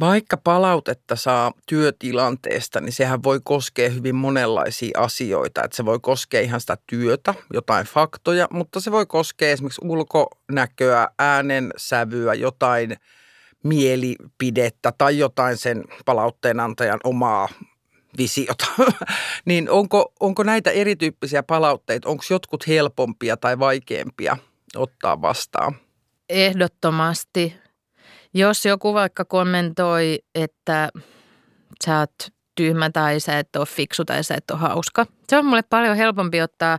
[0.00, 5.64] Vaikka palautetta saa työtilanteesta, niin sehän voi koskea hyvin monenlaisia asioita.
[5.64, 11.08] Että se voi koskea ihan sitä työtä, jotain faktoja, mutta se voi koskea esimerkiksi ulkonäköä,
[11.18, 12.96] äänen sävyä, jotain
[13.62, 17.48] mielipidettä tai jotain sen palautteenantajan omaa
[18.18, 18.66] visiota.
[19.44, 24.36] niin onko, onko näitä erityyppisiä palautteita, onko jotkut helpompia tai vaikeampia
[24.76, 25.76] ottaa vastaan?
[26.28, 27.54] Ehdottomasti
[28.34, 30.88] jos joku vaikka kommentoi, että
[31.84, 32.14] sä oot
[32.54, 35.06] tyhmä tai sä et ole fiksu tai sä et ole hauska.
[35.28, 36.78] Se on mulle paljon helpompi ottaa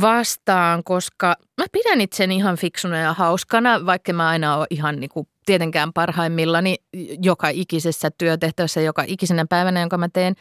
[0.00, 5.10] vastaan, koska mä pidän itseni ihan fiksuna ja hauskana, vaikka mä aina ole ihan niin
[5.10, 6.76] kuin tietenkään parhaimmillani
[7.22, 10.34] joka ikisessä työtehtävässä, joka ikisenä päivänä, jonka mä teen.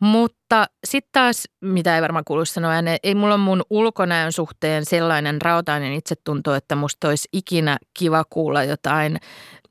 [0.00, 5.92] Mutta sitten taas, mitä ei varmaan kuulu sanoa, ei mulla mun ulkonäön suhteen sellainen rautainen
[5.92, 9.18] itsetunto, että musta olisi ikinä kiva kuulla jotain.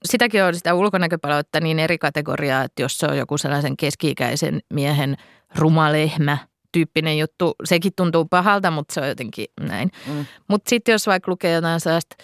[0.05, 5.17] Sitäkin on sitä ulkonäköpalautta niin eri kategoriaa, että jos se on joku sellaisen keski-ikäisen miehen
[5.55, 6.37] rumalehmä
[6.71, 9.91] tyyppinen juttu, sekin tuntuu pahalta, mutta se on jotenkin näin.
[10.07, 10.25] Mm.
[10.47, 12.15] Mutta sitten jos vaikka lukee jotain sellaista,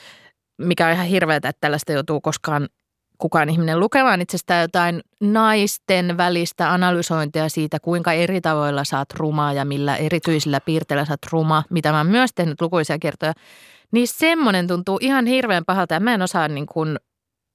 [0.58, 2.68] mikä on ihan hirveätä, että tällaista joutuu koskaan
[3.24, 9.66] kukaan ihminen lukemaan itsestään jotain naisten välistä analysointia siitä, kuinka eri tavoilla saat rumaa ja
[9.66, 13.34] millä erityisillä piirteillä saat ruma, mitä mä oon myös tehnyt lukuisia kertoja,
[13.92, 16.98] niin semmoinen tuntuu ihan hirveän pahalta ja mä en osaa niin kuin,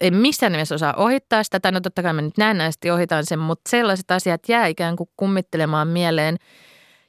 [0.01, 3.39] en missään nimessä osaa ohittaa sitä, tai no totta kai mä nyt näennäisesti ohitan sen,
[3.39, 6.37] mutta sellaiset asiat jää ikään kuin kummittelemaan mieleen.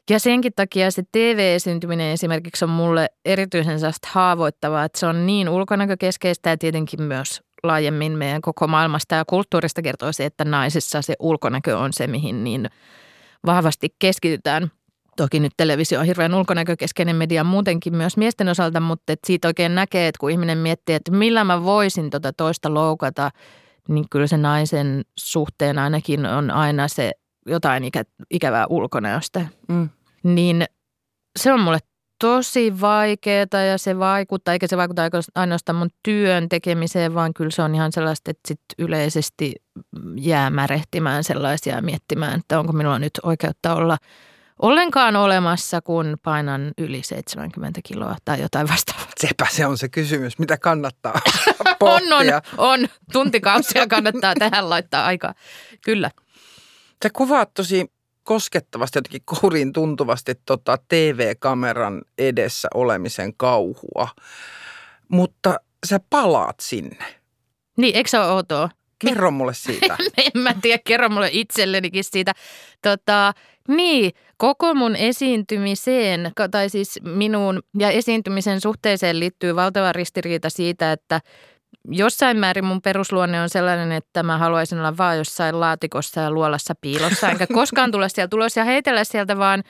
[0.09, 6.49] Ja senkin takia se TV-esiintyminen esimerkiksi on mulle erityisen haavoittavaa, että se on niin ulkonäkökeskeistä
[6.49, 11.77] ja tietenkin myös laajemmin meidän koko maailmasta ja kulttuurista kertoo se, että naisissa se ulkonäkö
[11.77, 12.69] on se, mihin niin
[13.45, 14.71] vahvasti keskitytään.
[15.17, 19.75] Toki nyt televisio on hirveän ulkonäkökeskeinen media muutenkin myös miesten osalta, mutta et siitä oikein
[19.75, 23.31] näkee, että kun ihminen miettii, että millä mä voisin tota toista loukata,
[23.87, 27.11] niin kyllä se naisen suhteen ainakin on aina se
[27.45, 29.45] jotain ikä, ikävää ulkonäöstä.
[29.67, 29.89] Mm.
[30.23, 30.65] Niin
[31.39, 31.79] se on mulle
[32.19, 35.01] tosi vaikeaa ja se vaikuttaa, eikä se vaikuta
[35.35, 39.55] ainoastaan mun työn tekemiseen, vaan kyllä se on ihan sellaista, että sit yleisesti
[40.15, 43.97] jää märehtimään sellaisia ja miettimään, että onko minulla nyt oikeutta olla
[44.61, 49.07] ollenkaan olemassa, kun painan yli 70 kiloa tai jotain vastaavaa.
[49.19, 51.21] Sepä se on se kysymys, mitä kannattaa
[51.79, 52.25] on, on,
[52.57, 52.87] on.
[53.11, 55.33] Tuntikausia kannattaa tähän laittaa aikaa.
[55.85, 56.11] Kyllä.
[57.03, 57.91] Sä kuvaat tosi
[58.29, 64.07] koskettavasti, jotenkin kouriin tuntuvasti tota TV-kameran edessä olemisen kauhua.
[65.07, 67.05] Mutta sä palaat sinne.
[67.77, 68.69] Niin, eikö se ole outoa?
[68.99, 69.97] Kerro mulle siitä.
[70.35, 72.33] en mä tiedä, kerro mulle itsellenikin siitä.
[72.81, 73.33] Tota,
[73.67, 81.21] niin, koko mun esiintymiseen, tai siis minun ja esiintymisen suhteeseen liittyy valtava ristiriita siitä, että
[81.91, 86.73] jossain määrin mun perusluonne on sellainen, että mä haluaisin olla vaan jossain laatikossa ja luolassa
[86.81, 89.63] piilossa, enkä koskaan tule sieltä tulos ja heitellä sieltä vaan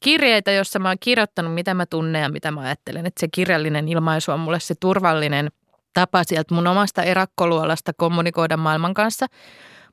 [0.00, 3.06] kirjeitä, jossa mä oon kirjoittanut, mitä mä tunnen ja mitä mä ajattelen.
[3.06, 5.48] Että se kirjallinen ilmaisu on mulle se turvallinen
[5.94, 9.26] tapa sieltä mun omasta erakkoluolasta kommunikoida maailman kanssa.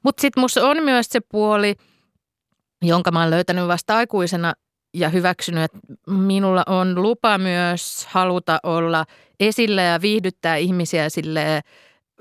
[0.04, 1.76] Mutta sitten musta on myös se puoli,
[2.82, 4.54] jonka mä oon löytänyt vasta aikuisena
[5.00, 9.06] ja hyväksynyt, että minulla on lupa myös haluta olla
[9.40, 11.62] esillä ja viihdyttää ihmisiä sille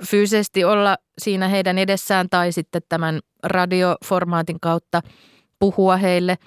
[0.04, 5.02] fyysisesti olla siinä heidän edessään tai sitten tämän radioformaatin kautta
[5.58, 6.38] puhua heille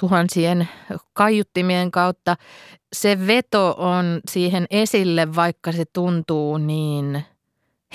[0.00, 0.68] tuhansien
[1.12, 2.36] kaiuttimien kautta.
[2.92, 7.24] Se veto on siihen esille, vaikka se tuntuu niin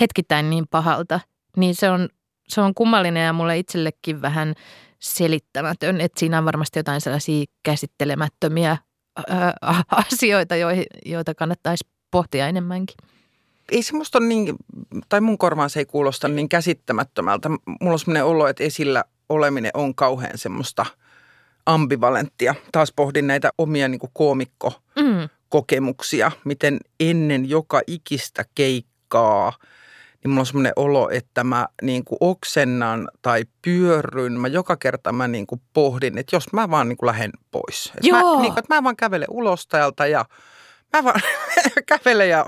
[0.00, 1.20] hetkittäin niin pahalta,
[1.56, 2.08] niin se on,
[2.48, 4.54] se on kummallinen ja mulle itsellekin vähän–
[4.98, 8.76] selittämätön, että siinä on varmasti jotain sellaisia käsittelemättömiä
[9.90, 10.54] asioita,
[11.04, 12.96] joita kannattaisi pohtia enemmänkin.
[13.72, 14.56] Ei semmoista niin,
[15.08, 17.48] tai mun korvaan se ei kuulosta niin käsittämättömältä.
[17.48, 20.86] Mulla on semmoinen olo, että esillä oleminen on kauhean semmoista
[21.66, 22.54] ambivalenttia.
[22.72, 26.34] Taas pohdin näitä omia niin koomikko-kokemuksia, mm.
[26.44, 29.52] miten ennen joka ikistä keikkaa–
[30.24, 34.40] niin mulla on semmoinen olo, että mä niin kuin oksennan tai pyörryn.
[34.40, 37.92] Mä joka kerta mä niin kuin pohdin, että jos mä vaan niin kuin lähden pois.
[37.96, 38.36] Että Joo.
[38.36, 40.24] Mä, niin kuin, että mä vaan kävelen ulos täältä ja
[40.92, 41.20] mä vaan
[41.86, 42.46] kävelen ja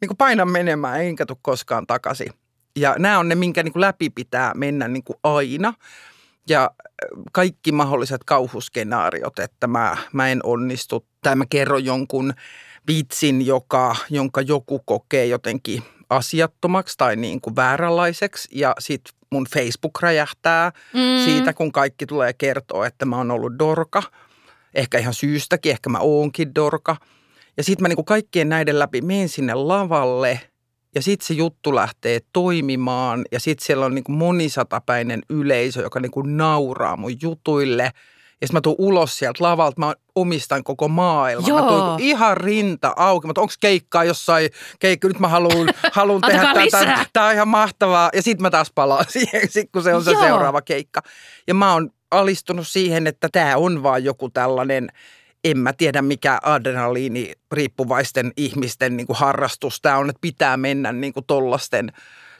[0.00, 2.32] niin kuin painan menemään, enkä tule koskaan takaisin.
[2.76, 5.74] Ja nämä on ne, minkä niin kuin läpi pitää mennä niin kuin aina.
[6.48, 6.70] Ja
[7.32, 12.34] kaikki mahdolliset kauhuskenaariot, että mä, mä en onnistu tai mä kerron jonkun
[12.88, 20.02] vitsin, joka, jonka joku kokee jotenkin asiattomaksi tai niin kuin vääränlaiseksi ja sitten mun Facebook
[20.02, 21.24] räjähtää mm.
[21.24, 24.02] siitä, kun kaikki tulee kertoa, että mä oon ollut dorka.
[24.74, 26.96] Ehkä ihan syystäkin, ehkä mä oonkin dorka.
[27.56, 30.40] Ja sitten mä niin kuin kaikkien näiden läpi menen sinne lavalle
[30.94, 36.00] ja sitten se juttu lähtee toimimaan ja sitten siellä on niin kuin monisatapäinen yleisö, joka
[36.00, 37.90] niin kuin nauraa mun jutuille–
[38.40, 41.48] ja sitten mä tuun ulos sieltä lavalta, mä omistan koko maailman.
[41.48, 41.60] Joo.
[41.60, 46.52] Mä tuun ihan rinta auki, mutta onko keikkaa jossain, keikka, nyt mä haluan, haluan tehdä
[46.70, 47.06] tätä.
[47.12, 48.10] Tämä on ihan mahtavaa.
[48.14, 50.22] Ja sitten mä taas palaan siihen, sit kun se on se Joo.
[50.22, 51.00] seuraava keikka.
[51.46, 54.88] Ja mä oon alistunut siihen, että tämä on vaan joku tällainen,
[55.44, 60.92] en mä tiedä mikä adrenaliini riippuvaisten ihmisten niin kuin harrastus tämä on, että pitää mennä
[60.92, 61.92] niin kuin tollasten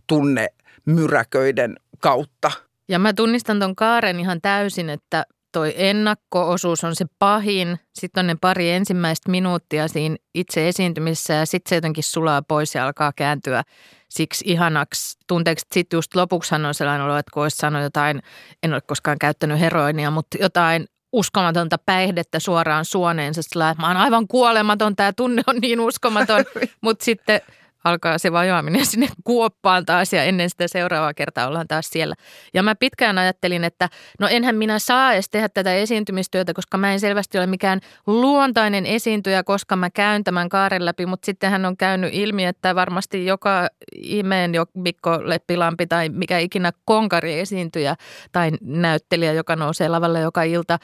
[0.06, 2.50] tunnemyräköiden kautta.
[2.88, 7.78] Ja mä tunnistan ton kaaren ihan täysin, että toi ennakkoosuus on se pahin.
[7.94, 12.74] Sitten on ne pari ensimmäistä minuuttia siinä itse esiintymisessä ja sitten se jotenkin sulaa pois
[12.74, 13.62] ja alkaa kääntyä
[14.08, 15.66] siksi ihanaksi tunteeksi.
[15.72, 18.22] Sitten just lopuksihan on sellainen olo, että kun olisi sanonut jotain,
[18.62, 23.42] en ole koskaan käyttänyt heroinia, mutta jotain uskomatonta päihdettä suoraan suoneensa.
[23.42, 26.44] Sillä, että mä oon aivan kuolematon, tämä tunne on niin uskomaton,
[26.82, 27.40] mutta sitten–
[27.84, 32.14] alkaa se vajoaminen sinne kuoppaan taas ja ennen sitä seuraavaa kertaa ollaan taas siellä.
[32.54, 33.88] Ja mä pitkään ajattelin, että
[34.20, 38.86] no enhän minä saa edes tehdä tätä esiintymistyötä, koska mä en selvästi ole mikään luontainen
[38.86, 43.26] esiintyjä, koska mä käyn tämän kaaren läpi, mutta sitten hän on käynyt ilmi, että varmasti
[43.26, 47.96] joka imeen jo Mikko Leppilampi tai mikä ikinä konkari esiintyjä
[48.32, 50.78] tai näyttelijä, joka nousee lavalle joka ilta,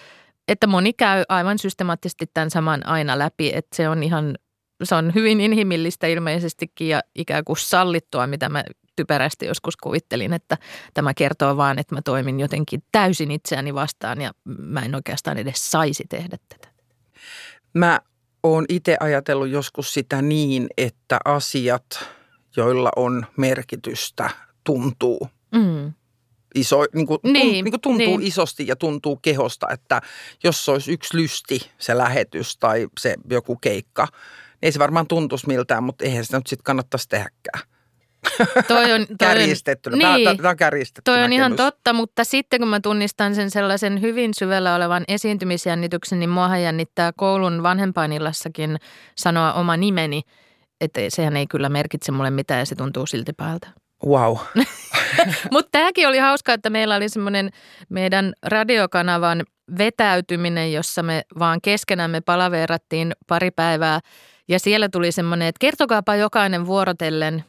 [0.49, 4.35] että moni käy aivan systemaattisesti tämän saman aina läpi, että se on ihan
[4.85, 8.65] se on hyvin inhimillistä ilmeisestikin ja ikään kuin sallittua, mitä mä
[8.97, 10.59] typerästi joskus kuvittelin, että
[10.95, 15.71] tämä kertoo vaan, että mä toimin jotenkin täysin itseäni vastaan ja mä en oikeastaan edes
[15.71, 16.69] saisi tehdä tätä.
[17.75, 18.01] Mä
[18.43, 22.09] oon itse ajatellut joskus sitä niin, että asiat,
[22.57, 24.31] joilla on merkitystä,
[24.65, 25.93] tuntuu Mm.
[26.55, 28.23] iso, niin kuin, Niin, niin, niin kuin tuntuu niin.
[28.23, 30.01] isosti ja tuntuu kehosta, että
[30.45, 34.09] jos se olisi yksi lysti, se lähetys tai se joku keikka,
[34.65, 37.61] ei se varmaan tuntuisi miltään, mutta eihän sitä nyt sitten kannattaisi tehdäkään.
[38.69, 39.97] Toi on, toi Kärjistettynä.
[39.97, 41.75] Niin, tämä, tämä on kärjistetty toi on ihan näkemys.
[41.75, 47.13] totta, mutta sitten kun mä tunnistan sen sellaisen hyvin syvällä olevan esiintymisjännityksen, niin muahan jännittää
[47.17, 48.77] koulun vanhempainillassakin
[49.17, 50.23] sanoa oma nimeni,
[50.81, 53.69] että sehän ei kyllä merkitse mulle mitään ja se tuntuu silti päältä.
[54.07, 54.37] Wow.
[55.53, 57.51] Mutta tämäkin oli hauska, että meillä oli semmoinen
[57.89, 59.43] meidän radiokanavan
[59.79, 64.01] vetäytyminen, jossa me vaan keskenämme palaveerattiin pari päivää.
[64.49, 67.45] Ja siellä tuli semmoinen, että kertokaapa jokainen vuorotellen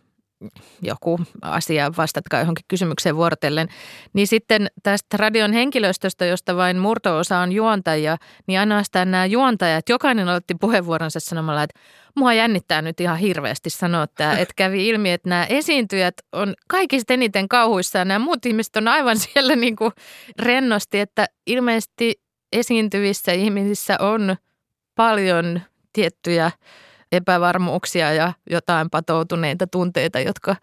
[0.82, 3.68] joku asia, vastatkaa johonkin kysymykseen vuorotellen.
[4.14, 10.30] Niin sitten tästä radion henkilöstöstä, josta vain murto-osa on juontajia, niin ainoastaan nämä juontajat, jokainen
[10.30, 11.80] aloitti puheenvuoronsa sanomalla, että
[12.16, 17.14] mua jännittää nyt ihan hirveästi sanoa tämä, että kävi ilmi, että nämä esiintyjät on kaikista
[17.14, 19.92] eniten kauhuissa ja nämä muut ihmiset on aivan siellä niin kuin
[20.40, 22.22] rennosti, että ilmeisesti
[22.54, 24.36] esiintyvissä ihmisissä on
[24.96, 25.62] paljon
[25.94, 26.52] tiettyjä
[27.12, 30.56] epävarmuuksia ja jotain patoutuneita tunteita, jotka,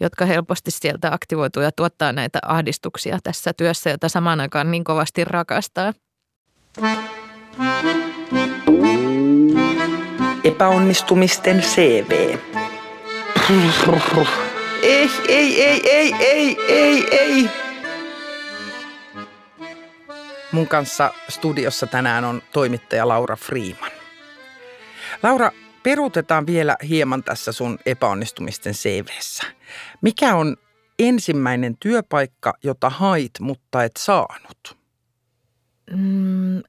[0.00, 5.24] jotka helposti sieltä aktivoituu ja tuottaa näitä ahdistuksia tässä työssä, jota samaan aikaan niin kovasti
[5.24, 5.92] rakastaa.
[10.44, 12.38] Epäonnistumisten CV.
[14.82, 17.50] Ei, ei, ei, ei, ei, ei, ei.
[20.52, 23.90] Mun kanssa studiossa tänään on toimittaja Laura Freeman.
[25.22, 25.50] Laura,
[25.88, 29.44] peruutetaan vielä hieman tässä sun epäonnistumisten CVssä.
[30.00, 30.56] Mikä on
[30.98, 34.76] ensimmäinen työpaikka, jota hait, mutta et saanut?
[35.90, 36.62] Mm,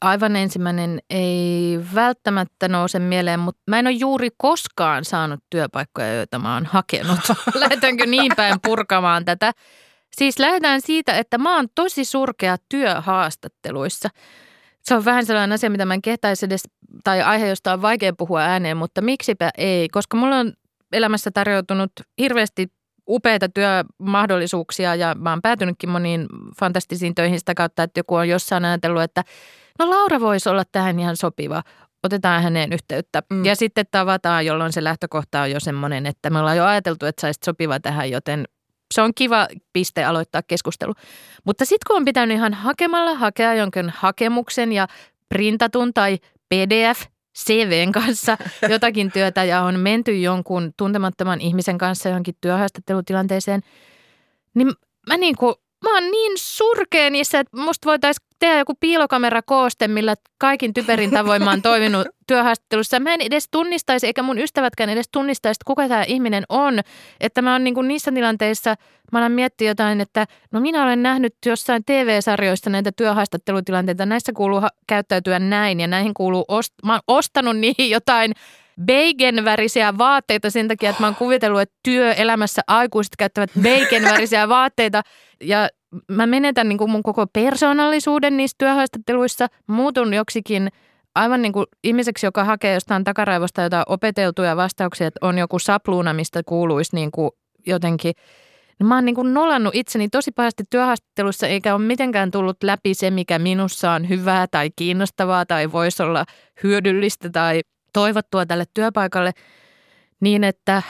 [0.00, 6.38] aivan ensimmäinen ei välttämättä nouse mieleen, mutta mä en ole juuri koskaan saanut työpaikkoja, joita
[6.38, 7.20] mä oon hakenut.
[7.54, 9.52] Lähdetäänkö niin päin purkamaan tätä?
[10.16, 14.08] Siis lähdetään siitä, että mä oon tosi surkea työhaastatteluissa.
[14.82, 16.62] Se on vähän sellainen asia, mitä mä en kehtaisi edes,
[17.04, 20.52] tai aihe, josta on vaikea puhua ääneen, mutta miksipä ei, koska mulla on
[20.92, 22.72] elämässä tarjoutunut hirveästi
[23.08, 26.26] upeita työmahdollisuuksia ja mä oon päätynytkin moniin
[26.60, 29.24] fantastisiin töihin sitä kautta, että joku on jossain ajatellut, että
[29.78, 31.62] no Laura voisi olla tähän ihan sopiva.
[32.02, 33.22] Otetaan häneen yhteyttä.
[33.30, 33.44] Mm.
[33.44, 37.20] Ja sitten tavataan, jolloin se lähtökohta on jo semmoinen, että me ollaan jo ajateltu, että
[37.20, 38.44] saisit sopiva tähän, joten
[38.94, 40.94] se on kiva piste aloittaa keskustelu.
[41.44, 44.88] Mutta sitten kun on pitänyt ihan hakemalla hakea jonkin hakemuksen ja
[45.28, 46.18] printatun tai
[46.54, 47.02] PDF
[47.38, 48.38] CVn kanssa
[48.72, 53.60] jotakin työtä ja on menty jonkun tuntemattoman ihmisen kanssa johonkin työhaastattelutilanteeseen,
[54.54, 54.72] niin
[55.08, 60.14] mä niin kuin, mä oon niin surkea niissä, että musta voitaisiin tehdä joku piilokamerakooste, millä
[60.38, 63.00] kaikin typerin tavoin mä oon toiminut työhaastattelussa.
[63.00, 66.80] Mä en edes tunnistaisi, eikä mun ystävätkään edes tunnistaisi, että kuka tämä ihminen on.
[67.20, 68.74] Että mä oon niin niissä tilanteissa,
[69.12, 74.06] mä alan miettiä jotain, että no minä olen nähnyt jossain TV-sarjoista näitä työhaastattelutilanteita.
[74.06, 78.32] Näissä kuuluu ha- käyttäytyä näin ja näihin kuuluu, ost- mä oon ostanut niihin jotain
[78.80, 85.02] bacon-värisiä vaatteita sen takia, että mä oon kuvitellut, että työelämässä aikuiset käyttävät bacon-värisiä vaatteita.
[85.40, 85.68] Ja
[86.08, 89.46] mä menetän niin kuin mun koko persoonallisuuden niissä työhaastatteluissa.
[89.66, 90.68] Muutun joksikin
[91.14, 96.12] aivan niin kuin ihmiseksi, joka hakee jostain takaraivosta jotain opeteltuja vastauksia, että on joku sapluuna,
[96.12, 97.30] mistä kuuluisi niin kuin
[97.66, 98.12] jotenkin.
[98.78, 102.94] Niin mä oon niin kuin nolannut itseni tosi pahasti työhaastattelussa, eikä ole mitenkään tullut läpi
[102.94, 106.24] se, mikä minussa on hyvää tai kiinnostavaa tai voisi olla
[106.62, 107.60] hyödyllistä tai
[107.92, 109.32] toivottua tälle työpaikalle.
[110.24, 110.82] Niin, että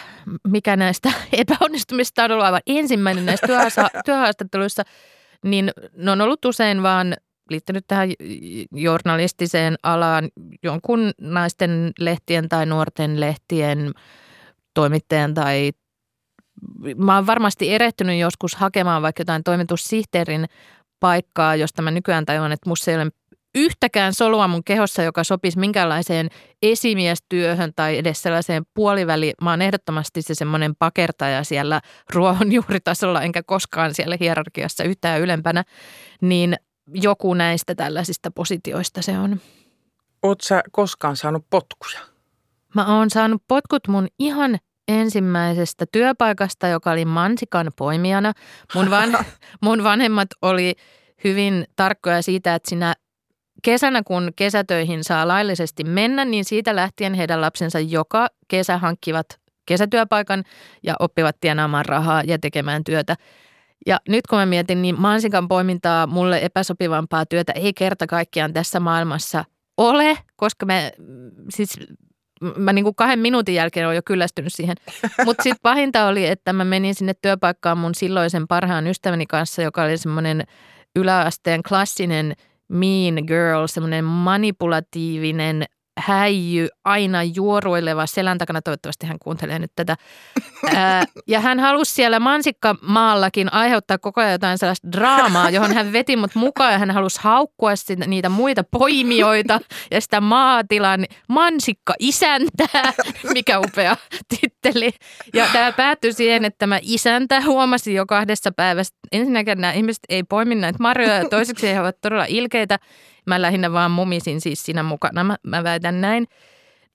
[0.48, 2.44] mikä näistä epäonnistumista on ollut?
[2.44, 4.82] Aivan ensimmäinen näissä työhaasa- työhaastatteluissa,
[5.44, 7.16] niin ne on ollut usein vaan
[7.50, 8.08] liittynyt tähän
[8.72, 10.28] journalistiseen alaan
[10.62, 13.92] jonkun naisten lehtien tai nuorten lehtien
[14.74, 15.72] toimittajan tai
[16.96, 20.46] mä oon varmasti erehtynyt joskus hakemaan vaikka jotain toimitussihteerin
[21.00, 23.10] paikkaa, josta mä nykyään tajuan, että musta ei ole
[23.54, 26.28] yhtäkään solua mun kehossa, joka sopisi minkäänlaiseen
[26.62, 29.32] esimiestyöhön tai edes sellaiseen puoliväli.
[29.42, 35.64] Mä oon ehdottomasti se semmoinen pakertaja siellä ruohonjuuritasolla, enkä koskaan siellä hierarkiassa yhtään ylempänä,
[36.20, 36.56] niin
[36.94, 39.40] joku näistä tällaisista positioista se on.
[40.22, 42.00] Oot sä koskaan saanut potkuja?
[42.74, 48.32] Mä oon saanut potkut mun ihan ensimmäisestä työpaikasta, joka oli mansikan poimijana.
[48.74, 49.18] Mun, van,
[49.64, 50.74] mun vanhemmat oli
[51.24, 52.94] hyvin tarkkoja siitä, että sinä
[53.64, 59.26] kesänä, kun kesätöihin saa laillisesti mennä, niin siitä lähtien heidän lapsensa joka kesä hankkivat
[59.66, 60.44] kesätyöpaikan
[60.82, 63.16] ja oppivat tienaamaan rahaa ja tekemään työtä.
[63.86, 68.80] Ja nyt kun mä mietin, niin mansikan poimintaa mulle epäsopivampaa työtä ei kerta kaikkiaan tässä
[68.80, 69.44] maailmassa
[69.76, 70.92] ole, koska me,
[71.50, 71.78] siis
[72.56, 74.76] mä niin kuin kahden minuutin jälkeen olen jo kyllästynyt siihen.
[75.24, 79.82] Mutta sitten pahinta oli, että mä menin sinne työpaikkaan mun silloisen parhaan ystäväni kanssa, joka
[79.82, 80.42] oli semmoinen
[80.96, 82.34] yläasteen klassinen
[82.74, 85.64] mean girl, semmoinen manipulatiivinen
[86.04, 88.62] häijy, aina juoruileva selän takana.
[88.62, 89.96] Toivottavasti hän kuuntelee nyt tätä.
[90.74, 96.16] Ää, ja hän halusi siellä mansikkamaallakin aiheuttaa koko ajan jotain sellaista draamaa, johon hän veti
[96.16, 102.92] mut mukaan ja hän halusi haukkua sitä, niitä muita poimijoita ja sitä maatilan mansikka-isäntää,
[103.32, 103.96] mikä upea
[104.28, 104.90] titteli.
[105.34, 108.94] Ja tämä päättyi siihen, että tämä isäntä huomasi jo kahdessa päivässä.
[109.12, 112.78] Ensinnäkin nämä ihmiset ei poimi näitä marjoja ja toiseksi he ovat todella ilkeitä.
[113.26, 116.26] Mä lähinnä vaan mumisin siis siinä mukana, mä, mä väitän näin.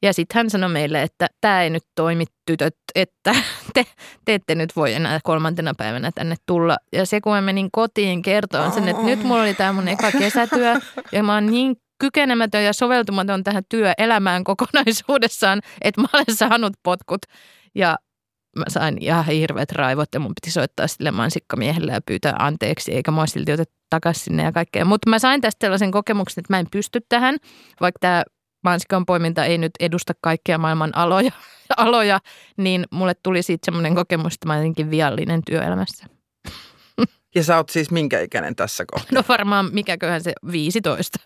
[0.01, 3.36] Ja sitten hän sanoi meille, että tämä ei nyt toimi tytöt, että
[3.73, 3.86] te,
[4.25, 6.77] te ette nyt voi enää kolmantena päivänä tänne tulla.
[6.93, 10.11] Ja se kun mä menin kotiin kertoa sen, että nyt mulla oli tämä mun eka
[10.11, 10.73] kesätyö
[11.11, 17.21] ja mä oon niin kykenemätön ja soveltumaton tähän työelämään kokonaisuudessaan, että mä olen saanut potkut.
[17.75, 17.97] Ja
[18.60, 23.12] mä sain ihan hirveät raivot ja mun piti soittaa sille mansikkamiehelle ja pyytää anteeksi, eikä
[23.12, 24.86] mua silti otettu takaisin sinne ja kaikkea.
[24.86, 27.38] Mutta mä sain tästä sellaisen kokemuksen, että mä en pysty tähän,
[27.82, 28.24] vaikka tämä
[28.64, 31.32] mansikan poiminta ei nyt edusta kaikkia maailman aloja,
[31.78, 32.20] aloja
[32.57, 36.05] niin mulle tuli siitä semmoinen kokemus, että mä olen jotenkin viallinen työelämässä.
[37.36, 39.10] Ja sä oot siis minkä ikäinen tässä kohtaa?
[39.14, 41.20] No varmaan mikäköhän se 15.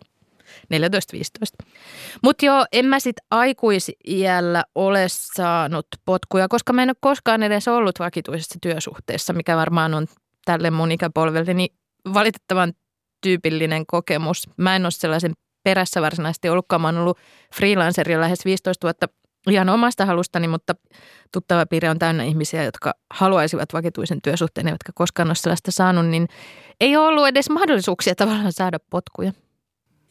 [0.73, 1.67] 14-15.
[2.23, 7.67] Mutta joo, en mä sit aikuisiällä ole saanut potkuja, koska mä en ole koskaan edes
[7.67, 10.07] ollut vakituisessa työsuhteessa, mikä varmaan on
[10.45, 11.75] tälle mun ikäpolvelle niin
[12.13, 12.73] valitettavan
[13.21, 14.49] tyypillinen kokemus.
[14.57, 15.33] Mä en ole sellaisen
[15.63, 16.81] perässä varsinaisesti ollutkaan.
[16.81, 17.17] Mä oon ollut
[17.55, 19.07] freelancerilla lähes 15 vuotta
[19.49, 20.75] ihan omasta halustani, mutta
[21.33, 26.27] tuttava piiri on täynnä ihmisiä, jotka haluaisivat vakituisen työsuhteen, jotka koskaan ole sellaista saanut, niin
[26.81, 29.31] ei ole ollut edes mahdollisuuksia tavallaan saada potkuja.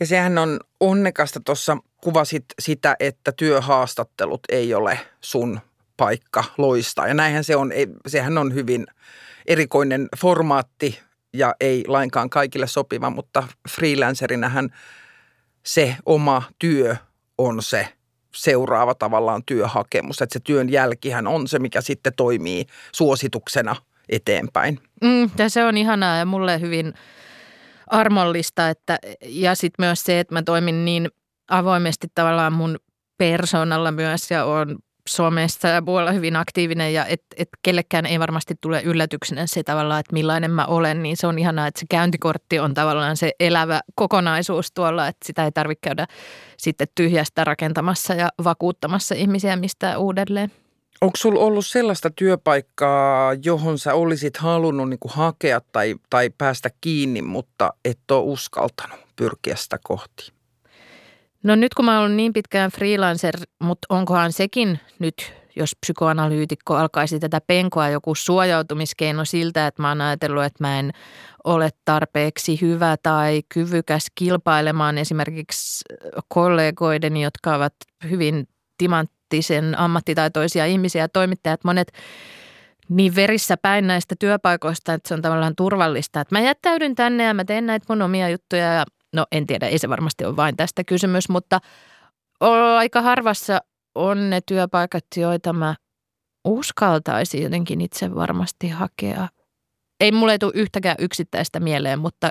[0.02, 5.60] Ja sehän on onnekasta tuossa kuvasit sitä, että työhaastattelut ei ole sun
[5.96, 7.08] paikka loistaa.
[7.08, 7.72] Ja näinhän se on,
[8.06, 8.86] sehän on hyvin
[9.46, 11.00] erikoinen formaatti
[11.32, 14.68] ja ei lainkaan kaikille sopiva, mutta freelancerinähän
[15.62, 16.96] se oma työ
[17.38, 17.88] on se
[18.34, 20.22] seuraava tavallaan työhakemus.
[20.22, 23.76] Että se työn jälkihän on se, mikä sitten toimii suosituksena
[24.08, 24.78] eteenpäin.
[25.02, 26.94] Mm, ja se on ihanaa ja mulle hyvin
[27.92, 28.68] armollista.
[28.68, 31.08] Että, ja sitten myös se, että mä toimin niin
[31.50, 32.78] avoimesti tavallaan mun
[33.18, 34.78] persoonalla myös ja on
[35.08, 40.00] somessa ja puolella hyvin aktiivinen ja että et kellekään ei varmasti tule yllätyksenä se tavallaan,
[40.00, 43.80] että millainen mä olen, niin se on ihanaa, että se käyntikortti on tavallaan se elävä
[43.94, 46.06] kokonaisuus tuolla, että sitä ei tarvitse käydä
[46.56, 50.52] sitten tyhjästä rakentamassa ja vakuuttamassa ihmisiä mistään uudelleen.
[51.02, 56.70] Onko sulla ollut sellaista työpaikkaa, johon sä olisit halunnut niin kuin hakea tai, tai päästä
[56.80, 60.32] kiinni, mutta et ole uskaltanut pyrkiä sitä kohti?
[61.42, 67.18] No nyt kun mä olen niin pitkään freelancer, mutta onkohan sekin nyt, jos psykoanalyytikko alkaisi
[67.18, 70.92] tätä penkoa joku suojautumiskeino siltä, että mä oon ajatellut, että mä en
[71.44, 75.84] ole tarpeeksi hyvä tai kyvykäs kilpailemaan esimerkiksi
[76.28, 77.74] kollegoiden, jotka ovat
[78.10, 78.48] hyvin
[79.32, 81.92] timanttisen ammattitaitoisia ihmisiä ja toimittajat, monet
[82.88, 86.20] niin verissä päin näistä työpaikoista, että se on tavallaan turvallista.
[86.20, 89.68] Että mä jättäydyn tänne ja mä teen näitä mun omia juttuja ja no en tiedä,
[89.68, 91.60] ei se varmasti ole vain tästä kysymys, mutta
[92.76, 93.60] aika harvassa
[93.94, 95.74] on ne työpaikat, joita mä
[96.44, 99.28] uskaltaisin jotenkin itse varmasti hakea.
[100.00, 102.28] Ei mulle tule yhtäkään yksittäistä mieleen, mutta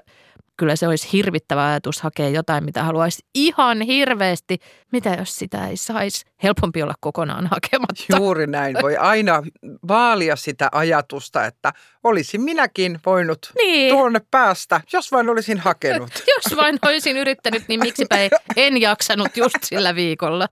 [0.62, 4.58] kyllä se olisi hirvittävä ajatus hakea jotain, mitä haluaisi ihan hirveästi.
[4.92, 6.26] Mitä jos sitä ei saisi?
[6.44, 8.18] Helpompi olla kokonaan hakematta.
[8.18, 8.76] Juuri näin.
[8.82, 9.44] Voi aina
[9.88, 13.94] vaalia sitä ajatusta, että olisin minäkin voinut niin.
[13.94, 16.12] tuonne päästä, jos vain olisin hakenut.
[16.36, 20.48] jos vain olisin yrittänyt, niin miksipä ei, en jaksanut just sillä viikolla.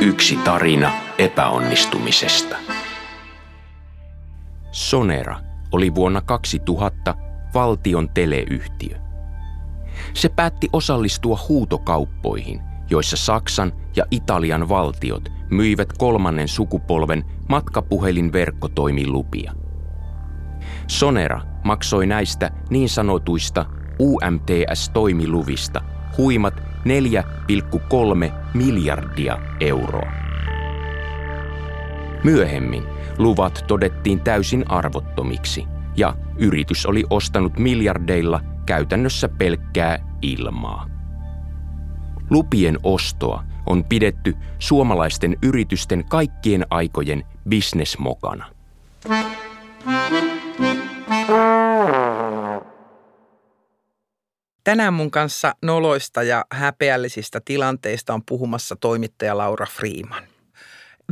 [0.00, 2.56] Yksi tarina epäonnistumisesta.
[4.72, 5.40] Sonera–
[5.72, 7.14] oli vuonna 2000
[7.54, 8.98] valtion teleyhtiö.
[10.14, 12.60] Se päätti osallistua huutokauppoihin,
[12.90, 19.52] joissa Saksan ja Italian valtiot myivät kolmannen sukupolven matkapuhelinverkkotoimilupia.
[20.86, 23.66] Sonera maksoi näistä niin sanotuista
[24.00, 25.80] UMTS-toimiluvista
[26.18, 26.60] huimat 4,3
[28.54, 30.12] miljardia euroa.
[32.24, 35.64] Myöhemmin luvat todettiin täysin arvottomiksi
[35.96, 40.86] ja yritys oli ostanut miljardeilla käytännössä pelkkää ilmaa.
[42.30, 48.46] Lupien ostoa on pidetty suomalaisten yritysten kaikkien aikojen bisnesmokana.
[54.64, 60.31] Tänään mun kanssa noloista ja häpeällisistä tilanteista on puhumassa toimittaja Laura Freeman.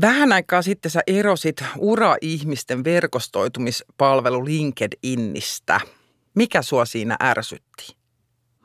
[0.00, 5.80] Vähän aikaa sitten sä erosit ura-ihmisten verkostoitumispalvelu LinkedInistä.
[6.34, 7.96] Mikä sua siinä ärsytti?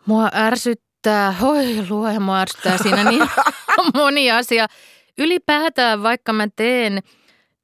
[0.05, 3.29] Mua ärsyttää, hoi luoja, mua ärsyttää siinä niin
[3.95, 4.67] moni asia.
[5.17, 6.99] Ylipäätään vaikka mä teen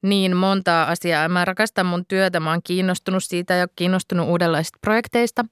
[0.01, 5.45] niin montaa asiaa, mä rakastan mun työtä, mä oon kiinnostunut siitä ja kiinnostunut uudenlaisista projekteista,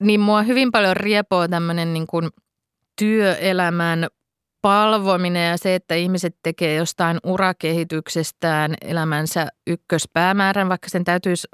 [0.00, 2.30] niin mua hyvin paljon riepoo tämmöinen niin kuin
[2.98, 4.06] työelämän
[4.62, 11.48] palvominen ja se, että ihmiset tekee jostain urakehityksestään elämänsä ykköspäämäärän, vaikka sen täytyisi,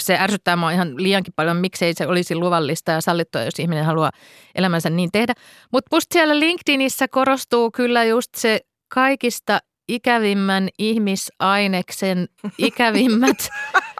[0.00, 4.10] se ärsyttää mua ihan liiankin paljon, miksei se olisi luvallista ja sallittua, jos ihminen haluaa
[4.54, 5.34] elämänsä niin tehdä.
[5.72, 9.58] Mutta musta siellä LinkedInissä korostuu kyllä just se kaikista
[9.88, 12.28] ikävimmän ihmisaineksen
[12.58, 13.48] ikävimmät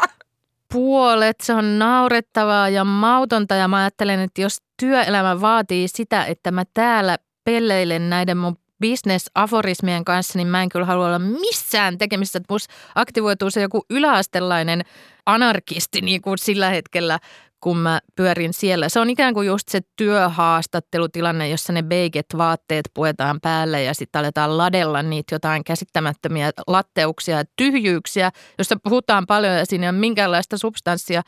[0.73, 1.41] puolet.
[1.41, 6.65] Se on naurettavaa ja mautonta ja mä ajattelen, että jos työelämä vaatii sitä, että mä
[6.75, 12.55] täällä pelleilen näiden mun bisnesaforismien kanssa, niin mä en kyllä halua olla missään tekemisissä, että
[12.55, 14.83] musta aktivoituu se joku yläastelainen
[15.27, 17.19] anarkisti niin kuin sillä hetkellä,
[17.61, 18.89] kun mä pyörin siellä.
[18.89, 24.21] Se on ikään kuin just se työhaastattelutilanne, jossa ne beiget vaatteet puetaan päälle ja sitten
[24.21, 29.99] aletaan ladella niitä jotain käsittämättömiä latteuksia ja tyhjyyksiä, josta puhutaan paljon ja siinä ei ole
[29.99, 31.23] minkäänlaista substanssia,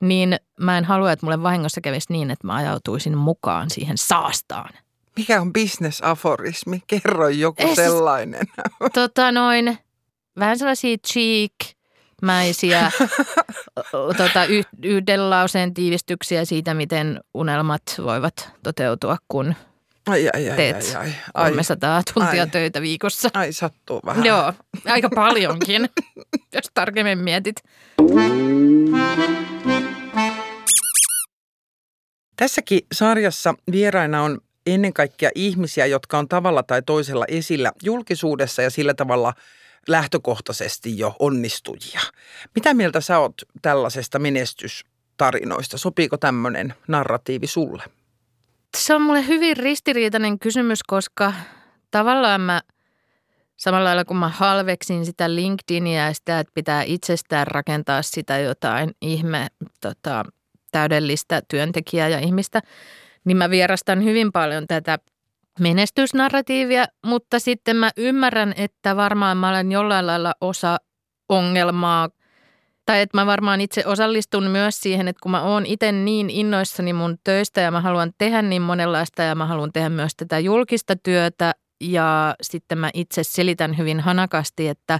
[0.00, 4.70] niin mä en halua, että mulle vahingossa kävisi niin, että mä ajautuisin mukaan siihen saastaan.
[5.18, 6.82] Mikä on business-aforismi?
[6.86, 8.46] Kerro joku es, sellainen.
[8.92, 9.78] Tota noin,
[10.38, 11.52] vähän sellaisia cheek
[12.22, 12.90] mäisiä
[14.16, 14.44] tota,
[14.82, 19.54] yhden lauseen tiivistyksiä siitä, miten unelmat voivat toteutua, kun
[20.06, 23.28] ai, ai, ai, teet ai, ai, ai, 300 tuntia ai, töitä viikossa.
[23.34, 24.24] Ai, sattuu vähän.
[24.24, 24.52] Joo,
[24.86, 25.88] aika paljonkin,
[26.54, 27.56] jos tarkemmin mietit.
[32.36, 34.38] Tässäkin sarjassa vieraina on
[34.74, 39.34] ennen kaikkea ihmisiä, jotka on tavalla tai toisella esillä julkisuudessa ja sillä tavalla
[39.88, 42.00] lähtökohtaisesti jo onnistujia.
[42.54, 45.78] Mitä mieltä sä oot tällaisesta menestystarinoista?
[45.78, 47.82] Sopiiko tämmöinen narratiivi sulle?
[48.76, 51.32] Se on mulle hyvin ristiriitainen kysymys, koska
[51.90, 52.60] tavallaan mä
[53.56, 58.90] samalla lailla kun mä halveksin sitä LinkedInia ja sitä, että pitää itsestään rakentaa sitä jotain
[59.00, 59.46] ihme
[59.80, 60.24] tota,
[60.72, 62.62] täydellistä työntekijää ja ihmistä–
[63.28, 64.98] niin mä vierastan hyvin paljon tätä
[65.60, 70.76] menestysnarratiivia, mutta sitten mä ymmärrän, että varmaan mä olen jollain lailla osa
[71.28, 72.08] ongelmaa
[72.86, 76.92] tai että mä varmaan itse osallistun myös siihen, että kun mä oon itse niin innoissani
[76.92, 80.96] mun töistä ja mä haluan tehdä niin monenlaista ja mä haluan tehdä myös tätä julkista
[80.96, 84.98] työtä ja sitten mä itse selitän hyvin hanakasti, että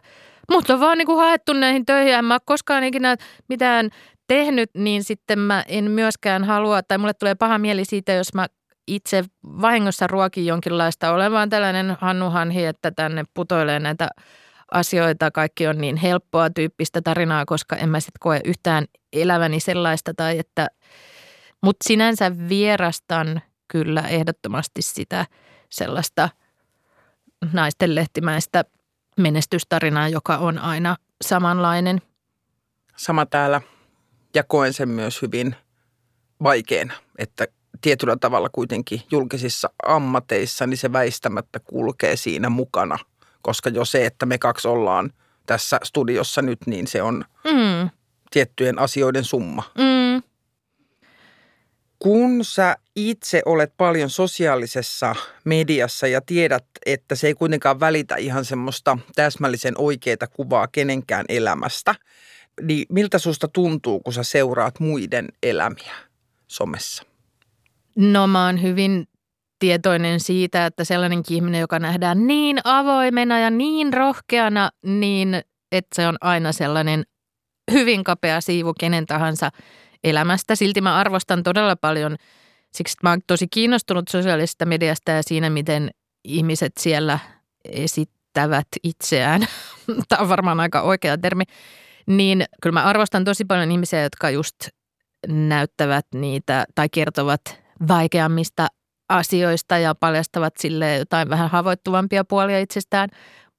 [0.50, 2.14] mut on vaan niin kuin haettu näihin töihin.
[2.14, 3.16] En mä koskaan ikinä
[3.48, 3.90] mitään
[4.28, 8.46] tehnyt, niin sitten mä en myöskään halua, tai mulle tulee paha mieli siitä, jos mä
[8.86, 11.12] itse vahingossa ruokin jonkinlaista.
[11.12, 14.08] Olen vaan tällainen Hannu Hanhi, että tänne putoilee näitä
[14.70, 15.30] asioita.
[15.30, 20.14] Kaikki on niin helppoa tyyppistä tarinaa, koska en mä sitten koe yhtään eläväni sellaista.
[20.14, 20.68] Tai että,
[21.62, 25.26] mutta sinänsä vierastan kyllä ehdottomasti sitä
[25.70, 26.28] sellaista
[27.52, 28.64] naisten lehtimäistä
[29.16, 32.02] menestystarinaa, joka on aina samanlainen.
[32.96, 33.60] Sama täällä
[34.34, 35.56] ja koen sen myös hyvin
[36.42, 37.46] vaikeana, että
[37.80, 42.98] tietyllä tavalla kuitenkin julkisissa ammateissa niin se väistämättä kulkee siinä mukana,
[43.42, 45.12] koska jo se, että me kaksi ollaan
[45.46, 47.90] tässä studiossa nyt, niin se on mm.
[48.30, 49.62] tiettyjen asioiden summa.
[49.78, 50.22] Mm.
[51.98, 55.14] Kun sä itse olet paljon sosiaalisessa
[55.44, 61.94] mediassa ja tiedät, että se ei kuitenkaan välitä ihan semmoista täsmällisen oikeaa kuvaa kenenkään elämästä–
[62.62, 65.94] niin miltä susta tuntuu, kun sä seuraat muiden elämiä
[66.48, 67.02] somessa?
[67.96, 69.08] No mä oon hyvin
[69.58, 75.42] tietoinen siitä, että sellainen ihminen, joka nähdään niin avoimena ja niin rohkeana, niin
[75.72, 77.04] että se on aina sellainen
[77.72, 79.50] hyvin kapea siivu kenen tahansa
[80.04, 80.56] elämästä.
[80.56, 82.16] Silti mä arvostan todella paljon,
[82.74, 85.90] siksi mä oon tosi kiinnostunut sosiaalisesta mediasta ja siinä, miten
[86.24, 87.18] ihmiset siellä
[87.64, 89.46] esittävät itseään.
[90.08, 91.44] Tämä on varmaan aika oikea termi
[92.08, 94.54] niin kyllä mä arvostan tosi paljon ihmisiä, jotka just
[95.28, 97.40] näyttävät niitä tai kertovat
[97.88, 98.66] vaikeammista
[99.08, 103.08] asioista ja paljastavat sille jotain vähän haavoittuvampia puolia itsestään.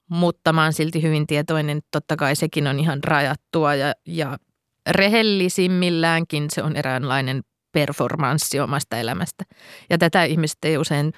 [0.10, 4.38] Mutta mä oon silti hyvin tietoinen, että totta kai sekin on ihan rajattua ja, ja
[4.90, 7.42] rehellisimmilläänkin se on eräänlainen
[7.72, 9.44] performanssi omasta elämästä.
[9.90, 11.14] Ja tätä ihmiset ei usein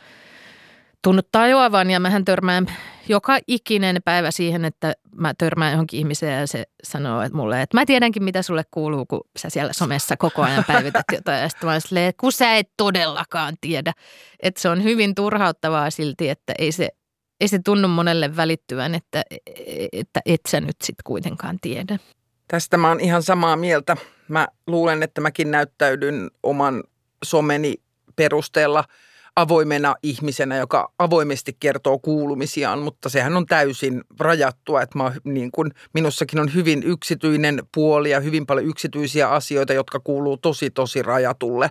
[1.01, 2.67] tunnu tajuavan ja mähän törmään
[3.07, 7.77] joka ikinen päivä siihen, että mä törmään johonkin ihmiseen ja se sanoo että mulle, että
[7.77, 11.41] mä tiedänkin mitä sulle kuuluu, kun sä siellä somessa koko ajan päivität jotain.
[11.41, 13.93] Ja sitten mä silleen, että kun sä et todellakaan tiedä.
[14.39, 16.89] Että se on hyvin turhauttavaa silti, että ei se,
[17.39, 19.23] ei se tunnu monelle välittyvän, että,
[19.91, 21.99] että et sä nyt sitten kuitenkaan tiedä.
[22.47, 23.97] Tästä mä oon ihan samaa mieltä.
[24.27, 26.83] Mä luulen, että mäkin näyttäydyn oman
[27.23, 27.75] someni
[28.15, 28.83] perusteella–
[29.35, 35.71] avoimena ihmisenä, joka avoimesti kertoo kuulumisiaan, mutta sehän on täysin rajattua, että mä, niin kun,
[35.93, 41.69] minussakin on hyvin yksityinen puoli ja hyvin paljon yksityisiä asioita, jotka kuuluu tosi tosi rajatulle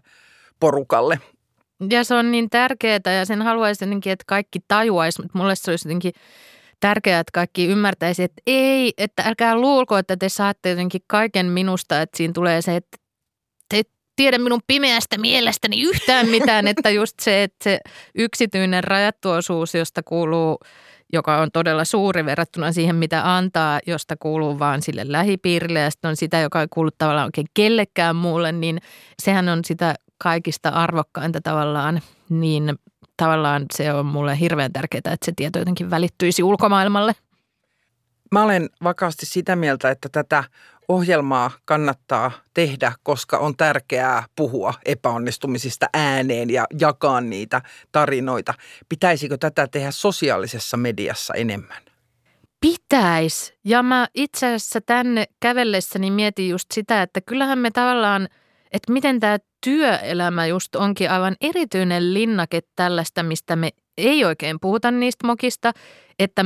[0.60, 1.20] porukalle.
[1.90, 5.70] Ja se on niin tärkeää ja sen haluaisin jotenkin, että kaikki tajuaisi, mutta mulle se
[5.70, 6.12] olisi jotenkin
[6.80, 12.02] tärkeää, että kaikki ymmärtäisi, että ei, että älkää luulko, että te saatte jotenkin kaiken minusta,
[12.02, 12.98] että siinä tulee se, että
[14.20, 17.80] tiedä minun pimeästä mielestäni yhtään mitään, että just se, että se
[18.14, 20.58] yksityinen rajattu osuus, josta kuuluu
[21.12, 26.08] joka on todella suuri verrattuna siihen, mitä antaa, josta kuuluu vaan sille lähipiirille ja sitten
[26.08, 28.80] on sitä, joka ei kuulu tavallaan oikein kellekään muulle, niin
[29.22, 32.78] sehän on sitä kaikista arvokkainta tavallaan, niin
[33.16, 37.12] tavallaan se on mulle hirveän tärkeää, että se tieto jotenkin välittyisi ulkomaailmalle.
[38.32, 40.44] Mä olen vakaasti sitä mieltä, että tätä
[40.90, 47.62] ohjelmaa kannattaa tehdä, koska on tärkeää puhua epäonnistumisista ääneen ja jakaa niitä
[47.92, 48.54] tarinoita.
[48.88, 51.82] Pitäisikö tätä tehdä sosiaalisessa mediassa enemmän?
[52.60, 53.54] Pitäis.
[53.64, 58.28] Ja mä itse asiassa tänne kävellessäni mietin just sitä, että kyllähän me tavallaan,
[58.72, 63.70] että miten tämä työelämä just onkin aivan erityinen linnake tällaista, mistä me
[64.00, 65.72] ei oikein puhuta niistä mokista.
[66.18, 66.44] Että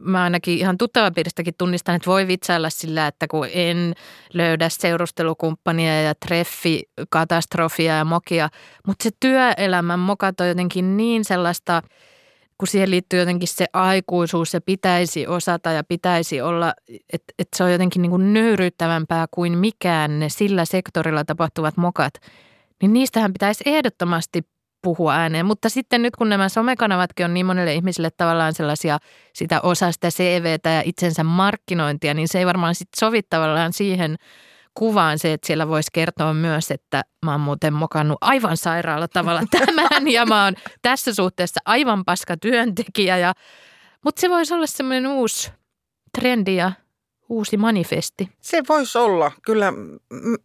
[0.00, 3.94] mä ainakin ihan tuttavapiiristäkin tunnistan, että voi vitsailla sillä, että kun en
[4.34, 8.48] löydä seurustelukumppania ja treffi katastrofia ja mokia.
[8.86, 11.82] Mutta se työelämän mokat on jotenkin niin sellaista,
[12.58, 16.74] kun siihen liittyy jotenkin se aikuisuus ja pitäisi osata ja pitäisi olla,
[17.12, 22.14] että, että se on jotenkin niin kuin nöyryyttävämpää kuin mikään ne sillä sektorilla tapahtuvat mokat.
[22.82, 24.42] Niin niistähän pitäisi ehdottomasti
[24.82, 25.46] puhua ääneen.
[25.46, 28.98] Mutta sitten nyt kun nämä somekanavatkin on niin monelle ihmiselle tavallaan sellaisia
[29.32, 34.16] sitä osa sitä CVtä ja itsensä markkinointia, niin se ei varmaan sitten sovi tavallaan siihen
[34.74, 39.42] kuvaan se, että siellä voisi kertoa myös, että mä oon muuten mokannut aivan sairaalla tavalla
[39.58, 43.18] tämän ja mä oon tässä suhteessa aivan paska työntekijä.
[43.18, 43.32] Ja,
[44.04, 45.52] mutta se voisi olla semmoinen uusi
[46.18, 46.72] trendi ja
[47.30, 48.28] uusi manifesti?
[48.40, 49.32] Se voisi olla.
[49.42, 49.72] Kyllä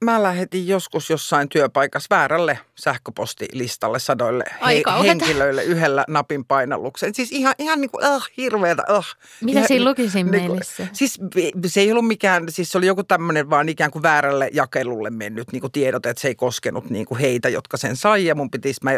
[0.02, 7.16] mä lähetin joskus jossain työpaikassa väärälle sähköpostilistalle sadoille he- henkilöille yhdellä napin painallukseen.
[7.16, 8.84] Siis ihan, ihan niin kuin, uh, hirveätä.
[8.98, 9.06] Uh.
[9.42, 10.52] Mitä ihan, siinä luki siinä niin,
[10.94, 11.20] Siis
[11.66, 15.52] se ei ollut mikään, siis se oli joku tämmöinen vaan ikään kuin väärälle jakelulle mennyt
[15.52, 18.26] niin kuin tiedot, että se ei koskenut niin kuin heitä, jotka sen sai.
[18.26, 18.98] Ja mun pitisi, mä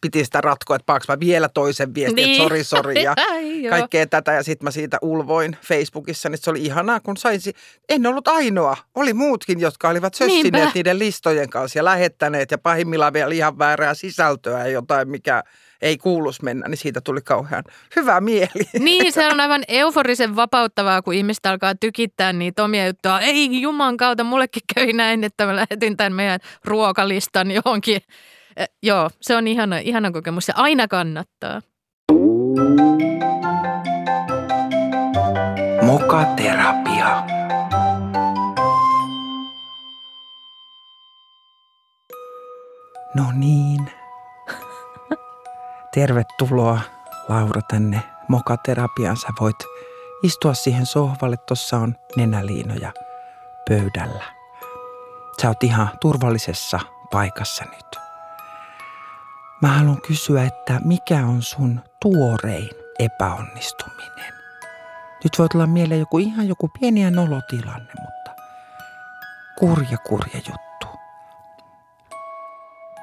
[0.00, 2.30] piti sitä ratkoa, että paaks mä vielä toisen viestin, niin.
[2.30, 3.14] että sori, sori ja
[3.70, 4.32] kaikkea tätä.
[4.32, 7.52] Ja sitten mä siitä ulvoin Facebookissa, niin se oli ihanaa, kun saisi,
[7.88, 8.76] en ollut ainoa.
[8.94, 10.70] Oli muutkin, jotka olivat sössineet Niinpä.
[10.74, 15.42] niiden listojen kanssa ja lähettäneet ja pahimmillaan vielä ihan väärää sisältöä ja jotain, mikä
[15.82, 17.64] ei kuulus mennä, niin siitä tuli kauhean
[17.96, 18.68] hyvä mieli.
[18.78, 23.20] Niin, se on aivan euforisen vapauttavaa, kun ihmistä alkaa tykittää niitä omia juttuja.
[23.20, 28.00] Ei juman kautta, mullekin kävi näin, että mä lähetin tämän meidän ruokalistan johonkin
[28.56, 30.46] Eh, joo, se on ihana, ihana kokemus.
[30.46, 31.62] Se aina kannattaa.
[35.82, 37.22] Mokaterapia.
[43.14, 43.90] No niin.
[45.94, 46.80] Tervetuloa
[47.28, 49.16] Laura tänne mokaterapiaan.
[49.16, 49.56] Sä voit
[50.22, 51.36] istua siihen sohvalle.
[51.36, 52.92] Tuossa on nenäliinoja
[53.68, 54.24] pöydällä.
[55.42, 56.80] Sä oot ihan turvallisessa
[57.12, 58.05] paikassa nyt.
[59.62, 64.34] Mä haluan kysyä, että mikä on sun tuorein epäonnistuminen?
[65.24, 68.42] Nyt voi tulla mieleen joku ihan joku pieni ja nolotilanne, mutta
[69.58, 70.98] kurja kurja juttu.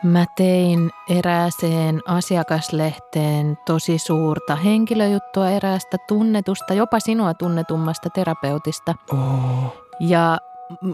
[0.04, 8.96] Mä tein erääseen asiakaslehteen tosi suurta henkilöjuttua eräästä tunnetusta, jopa sinua tunnetummasta terapeutista.
[9.14, 9.76] Oh.
[10.00, 10.38] Ja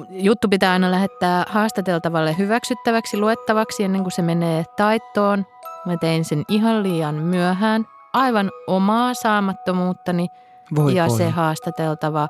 [0.10, 5.46] juttu pitää aina lähettää haastateltavalle hyväksyttäväksi luettavaksi ennen kuin se menee taittoon.
[5.86, 10.28] Mä tein sen ihan liian myöhään, aivan omaa saamattomuuttani
[10.76, 11.18] voi ja voi.
[11.18, 12.28] se haastateltava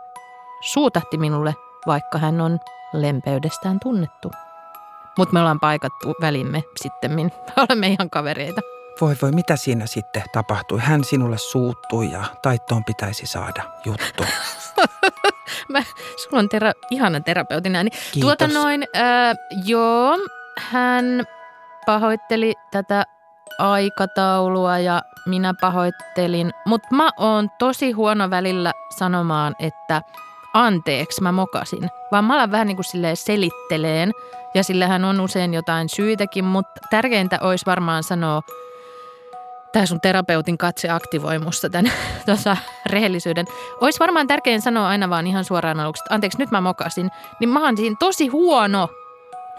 [0.61, 1.55] suutahti minulle,
[1.87, 2.59] vaikka hän on
[2.93, 4.31] lempeydestään tunnettu.
[5.17, 7.21] Mutta me ollaan paikattu välimme sitten, me
[7.69, 8.61] olemme ihan kavereita.
[9.01, 10.79] Voi voi, mitä siinä sitten tapahtui?
[10.79, 14.23] Hän sinulle suuttui ja taittoon pitäisi saada juttu.
[15.73, 15.83] Mä,
[16.17, 17.89] sulla on tera, ihana terapeutin ääni.
[17.89, 18.21] Kiitos.
[18.21, 19.35] Tuota noin, äh,
[19.65, 20.17] joo,
[20.57, 21.23] hän
[21.85, 23.03] pahoitteli tätä
[23.59, 30.01] aikataulua ja minä pahoittelin, mutta mä oon tosi huono välillä sanomaan, että
[30.53, 31.89] anteeksi mä mokasin.
[32.11, 34.11] Vaan mä alan vähän niin kuin silleen selitteleen
[34.53, 38.41] ja sillähän on usein jotain syytäkin, mutta tärkeintä olisi varmaan sanoa,
[39.71, 41.91] tämä sun terapeutin katse aktivoi musta tämän
[42.25, 43.45] tuossa rehellisyyden.
[43.81, 47.09] Olisi varmaan tärkein sanoa aina vaan ihan suoraan aluksi, että anteeksi nyt mä mokasin,
[47.39, 48.89] niin mä oon siinä tosi huono.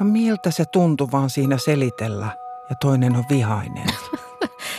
[0.01, 2.29] No miltä se tuntuu vaan siinä selitellä
[2.71, 3.87] ja toinen on vihainen?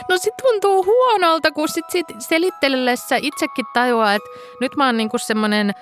[0.09, 4.29] No se tuntuu huonolta, kun sit, sit selittellessä itsekin tajuaa, että
[4.61, 5.73] nyt mä oon niinku semmoinen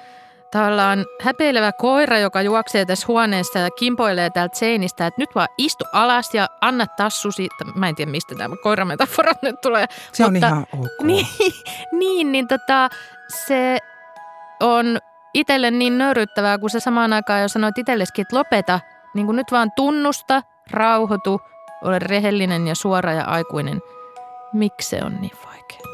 [0.52, 5.86] tavallaan häpeilevä koira, joka juoksee tässä huoneessa ja kimpoilee täältä seinistä, että nyt vaan istu
[5.94, 7.48] alas ja anna tassusi.
[7.76, 9.86] Mä en tiedä, mistä tämä koirametafora nyt tulee.
[10.12, 10.88] Se on ihan ok.
[11.04, 11.28] Niin,
[11.92, 12.90] niin, niin tota,
[13.46, 13.78] se
[14.60, 15.00] on
[15.34, 18.80] itselle niin nöyryttävää, kun sä samaan aikaan jo sanoit itselleskin, että lopeta,
[19.14, 21.42] niin kuin nyt vaan tunnusta, rauhoitu,
[21.84, 23.82] ole rehellinen ja suora ja aikuinen.
[24.54, 25.94] Miksi se on niin vaikeaa?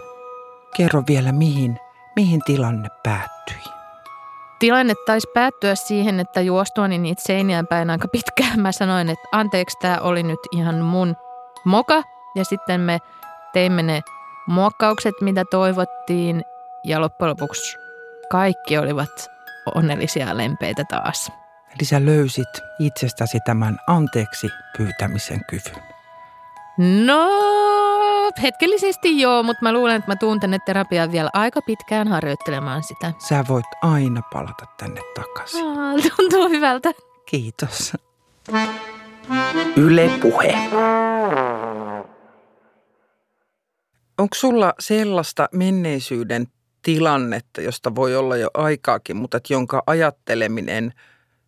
[0.78, 1.80] Kerro vielä, mihin,
[2.16, 3.65] mihin tilanne päättyi.
[4.60, 9.78] Tilanne taisi päättyä siihen, että juostuani niitä seiniä päin aika pitkään mä sanoin, että anteeksi,
[9.82, 11.16] tämä oli nyt ihan mun
[11.66, 12.04] moka.
[12.36, 13.00] Ja sitten me
[13.54, 14.02] teimme ne
[14.48, 16.44] muokkaukset, mitä toivottiin.
[16.84, 17.78] Ja loppujen lopuksi
[18.32, 19.30] kaikki olivat
[19.76, 21.32] onnellisia ja lempeitä taas.
[21.70, 22.50] Eli sä löysit
[22.80, 24.48] itsestäsi tämän anteeksi
[24.78, 25.84] pyytämisen kyvyn.
[27.06, 27.30] No,
[28.42, 33.14] hetkellisesti joo, mutta mä luulen, että mä tuun tänne terapiaan vielä aika pitkään harjoittelemaan sitä.
[33.20, 35.66] Sä voit aina palata tänne takaisin.
[35.66, 36.92] Aa, tuntuu hyvältä.
[37.26, 37.94] Kiitos.
[39.76, 40.56] Yle Puhe.
[44.18, 46.48] Onko sulla sellaista menneisyyden
[46.82, 50.94] tilannetta, josta voi olla jo aikaakin, mutta että jonka ajatteleminen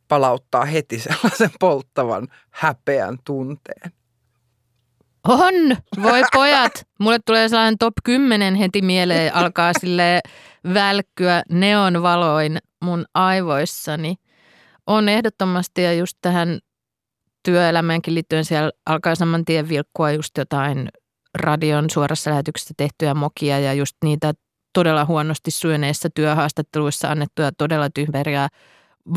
[0.08, 3.92] palauttaa heti sellaisen polttavan häpeän tunteen?
[5.28, 5.78] On!
[6.04, 6.72] Voi pojat!
[7.00, 10.22] Mulle tulee sellainen top 10 heti mieleen, alkaa sille
[10.74, 14.16] välkkyä neonvaloin mun aivoissani.
[14.88, 16.60] On ehdottomasti ja just tähän
[17.44, 20.90] työelämäänkin liittyen siellä alkaa saman tien vilkkua just jotain
[21.34, 24.34] radion suorassa lähetyksessä tehtyjä mokia ja just niitä
[24.74, 28.48] todella huonosti sujuneissa työhaastatteluissa annettuja todella tyhmeriä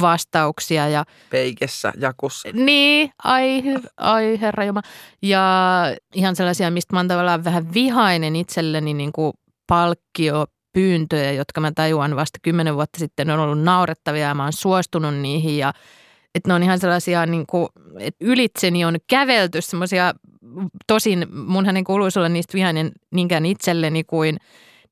[0.01, 0.88] vastauksia.
[0.88, 2.49] Ja, Peikessä, jakussa.
[2.53, 3.62] niin, ai,
[3.97, 4.88] ai herra Jumala.
[5.22, 5.43] Ja
[6.14, 9.32] ihan sellaisia, mistä mä oon tavallaan vähän vihainen itselleni niin kuin
[9.66, 14.53] palkkio pyyntöjä, jotka mä tajuan vasta kymmenen vuotta sitten on ollut naurettavia ja mä oon
[14.53, 15.72] suostunut niihin ja
[16.34, 17.68] että ne on ihan sellaisia, niin kuin,
[17.99, 20.14] että ylitseni on kävelty semmoisia,
[20.86, 24.36] tosin munhan ei kuuluisi olla niistä vihainen niinkään itselleni kuin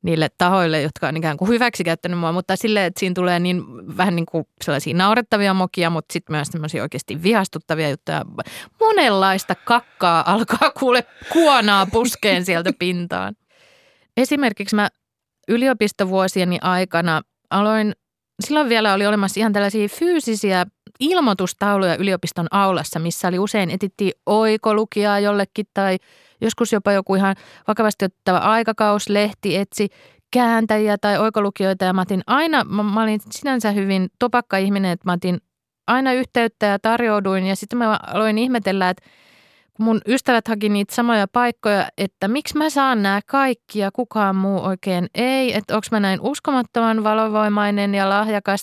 [0.03, 3.62] niille tahoille, jotka on ikään kuin hyväksi käyttänyt mua, mutta silleen, että siinä tulee niin
[3.96, 8.24] vähän niin kuin sellaisia naurettavia mokia, mutta sitten myös semmoisia oikeasti vihastuttavia juttuja.
[8.80, 13.34] Monenlaista kakkaa alkaa kuule kuonaa puskeen sieltä pintaan.
[14.16, 14.88] Esimerkiksi mä
[15.49, 17.92] yliopistovuosieni aikana aloin,
[18.45, 20.66] silloin vielä oli olemassa ihan tällaisia fyysisiä
[21.01, 25.97] ilmoitustauluja yliopiston aulassa, missä oli usein etittiin oikolukijaa jollekin tai
[26.41, 27.36] joskus jopa joku ihan
[27.68, 29.89] vakavasti ottava aikakauslehti etsi
[30.30, 35.09] kääntäjiä tai oikolukijoita ja mä otin aina, mä, mä olin sinänsä hyvin topakka ihminen, että
[35.09, 35.41] mä otin
[35.86, 37.47] aina yhteyttä ja tarjouduin.
[37.47, 39.03] Ja sitten mä aloin ihmetellä, että
[39.79, 44.64] mun ystävät haki niitä samoja paikkoja, että miksi mä saan nämä kaikki ja kukaan muu
[44.64, 48.62] oikein ei, että onko mä näin uskomattoman valovoimainen ja lahjakas.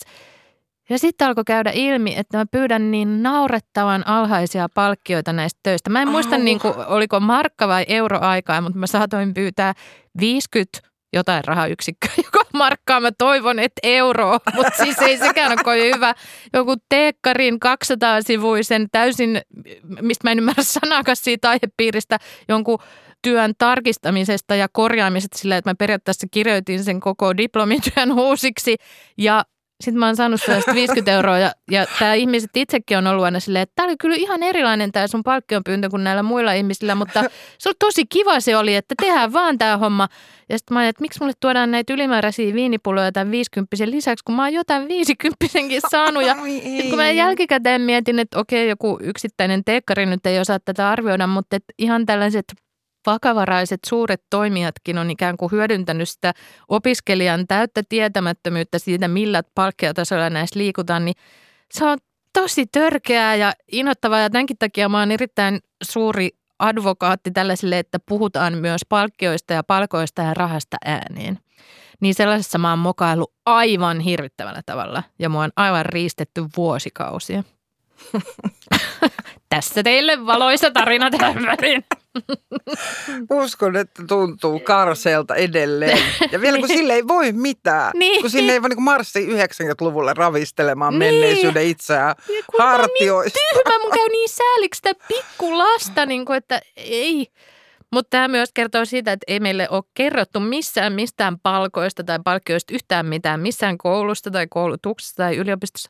[0.89, 5.89] Ja sitten alkoi käydä ilmi, että mä pyydän niin naurettavan alhaisia palkkioita näistä töistä.
[5.89, 6.41] Mä en muista, Au.
[6.41, 9.73] niin kuin, oliko markka vai euroaikaa, mutta mä saatoin pyytää
[10.19, 12.99] 50 jotain rahayksikköä, joka markkaa.
[12.99, 16.13] Mä toivon, että euroa, mutta siis ei sekään ole kovin hyvä.
[16.53, 19.41] Joku teekkarin 200-sivuisen täysin,
[20.01, 22.17] mistä mä en ymmärrä sanakaan siitä aihepiiristä,
[22.49, 22.79] jonkun
[23.21, 28.75] työn tarkistamisesta ja korjaamisesta sillä, että mä periaatteessa kirjoitin sen koko diplomityön uusiksi
[29.17, 29.45] ja
[29.83, 33.39] sitten mä oon saanut sellaista 50 euroa ja, ja tämä ihmiset itsekin on ollut aina
[33.39, 37.23] silleen, että tämä oli kyllä ihan erilainen tämä sun palkkionpyyntö kuin näillä muilla ihmisillä, mutta
[37.59, 40.07] se oli tosi kiva se oli, että tehdään vaan tämä homma.
[40.49, 44.35] Ja sitten mä ajattelin, että miksi mulle tuodaan näitä ylimääräisiä viinipulloja tämän 50 lisäksi, kun
[44.35, 45.45] mä oon jotain 50
[45.91, 46.23] saanut.
[46.23, 50.89] Ja sitten kun mä jälkikäteen mietin, että okei, joku yksittäinen teekkari nyt ei osaa tätä
[50.89, 52.45] arvioida, mutta et ihan tällaiset
[53.05, 56.33] vakavaraiset suuret toimijatkin on ikään kuin hyödyntänyt sitä
[56.67, 61.15] opiskelijan täyttä tietämättömyyttä siitä, millä palkkiotasolla näissä liikutaan, niin
[61.73, 61.97] se on
[62.33, 66.29] tosi törkeää ja innoittavaa ja tämänkin takia mä oon erittäin suuri
[66.59, 71.39] advokaatti tällaiselle, että puhutaan myös palkkioista ja palkoista ja rahasta ääneen.
[71.99, 77.43] Niin sellaisessa mä oon mokailu aivan hirvittävällä tavalla ja mua on aivan riistetty vuosikausia.
[79.49, 81.85] Tässä teille valoisa tarina tähän väliin.
[83.43, 85.97] Uskon, että tuntuu karseelta edelleen.
[86.31, 87.91] Ja vielä kun sille ei voi mitään.
[87.95, 88.21] Niin.
[88.21, 91.13] Kun sinne ei voi niin marssi 90-luvulle ravistelemaan Niin.
[91.13, 93.39] menneisyyden itseään Ja oon hartioista.
[93.39, 97.27] Niin tyhmä, mun käy niin sääliksi sitä pikkulasta, niin kuin, että ei.
[97.91, 102.73] Mutta tämä myös kertoo siitä, että ei meille ole kerrottu missään mistään palkoista tai palkkioista
[102.73, 105.89] yhtään mitään, missään koulusta tai koulutuksesta tai yliopistossa,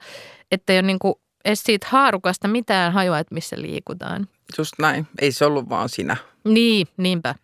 [0.51, 1.15] että ei ole niin kuin
[1.45, 4.27] edes siitä haarukasta mitään hajua, että missä liikutaan.
[4.57, 5.07] Just näin.
[5.21, 6.17] Ei se ollut vaan sinä.
[6.43, 7.35] Niin, niinpä.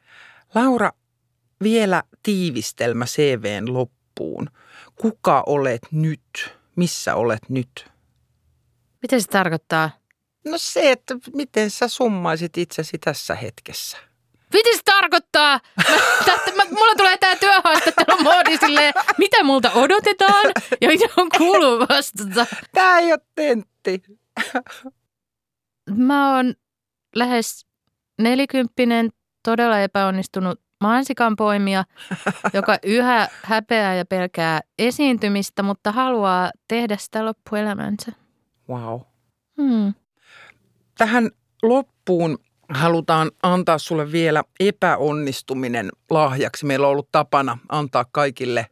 [0.56, 0.92] Laura,
[1.64, 4.50] vielä tiivistelmä CVn loppuun.
[4.96, 6.56] Kuka olet nyt?
[6.76, 7.92] Missä olet nyt?
[9.02, 9.90] Mitä se tarkoittaa?
[10.46, 13.98] No se, että miten sä summaisit itsesi tässä hetkessä.
[14.54, 15.60] Mitä se tarkoittaa?
[15.78, 15.84] Mä,
[16.26, 21.80] tästä, mä, mulla tulee tää työhaastattelu moodi silleen, mitä multa odotetaan ja mitä on kuuluu
[21.80, 22.46] vastata.
[22.74, 23.20] Tää ei ole
[23.84, 24.20] tentti.
[25.96, 26.54] Mä oon
[27.16, 27.66] lähes
[28.22, 29.10] nelikymppinen,
[29.44, 31.86] todella epäonnistunut mansikan poimija,
[32.54, 38.12] joka yhä häpeää ja pelkää esiintymistä, mutta haluaa tehdä sitä loppuelämänsä.
[38.70, 39.00] Wow.
[39.62, 39.94] Hmm.
[40.98, 41.30] Tähän
[41.64, 42.38] loppuun
[42.70, 46.66] halutaan antaa sulle vielä epäonnistuminen lahjaksi.
[46.66, 48.68] Meillä on ollut tapana antaa kaikille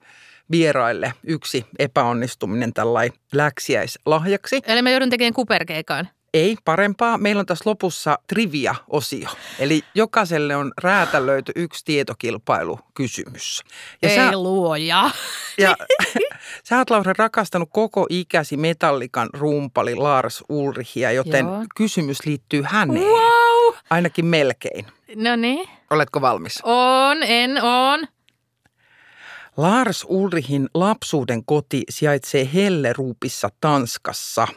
[0.51, 4.61] vieraille yksi epäonnistuminen tällainen läksiäislahjaksi.
[4.67, 6.09] Eli mä joudun tekemään kuperkeikaan.
[6.33, 7.17] Ei parempaa.
[7.17, 9.29] Meillä on tässä lopussa trivia-osio.
[9.59, 13.63] Eli jokaiselle on räätälöity yksi tietokilpailukysymys.
[14.01, 15.09] Ja Ei sä, luoja.
[15.57, 15.75] ja,
[16.67, 21.63] sä oot Laura rakastanut koko ikäsi metallikan rumpali Lars Ulrichia, joten Joo.
[21.75, 23.05] kysymys liittyy häneen.
[23.05, 23.75] Wow.
[23.89, 24.85] Ainakin melkein.
[25.15, 25.69] No niin.
[25.89, 26.59] Oletko valmis?
[26.63, 28.07] On, en on.
[29.59, 34.47] Lars Ulrichin lapsuuden koti sijaitsee Helleruupissa Tanskassa.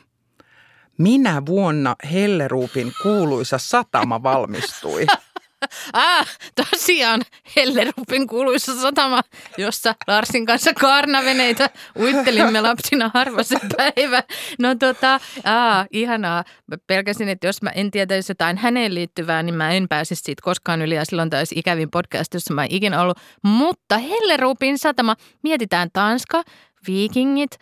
[0.98, 5.06] Minä vuonna Helleruupin kuuluisa satama valmistui?
[5.92, 7.22] Ah, tosiaan
[7.56, 9.20] Hellerupin kuuluisa satama,
[9.58, 14.22] jossa Larsin kanssa kaarnaveneitä uittelimme lapsina harva se päivä.
[14.58, 16.44] No tota, aa, ihanaa.
[16.66, 20.42] Mä pelkäsin, että jos mä en tietäisi jotain häneen liittyvää, niin mä en pääsisi siitä
[20.44, 23.18] koskaan yli ja silloin olisi ikävin podcast, jossa mä en ikinä ollut.
[23.42, 26.42] Mutta Hellerupin satama, mietitään Tanska,
[26.86, 27.58] viikingit,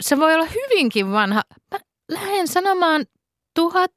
[0.00, 1.42] se voi olla hyvinkin vanha.
[1.70, 1.78] Mä
[2.08, 3.04] lähden sanomaan
[3.54, 3.92] tuhat...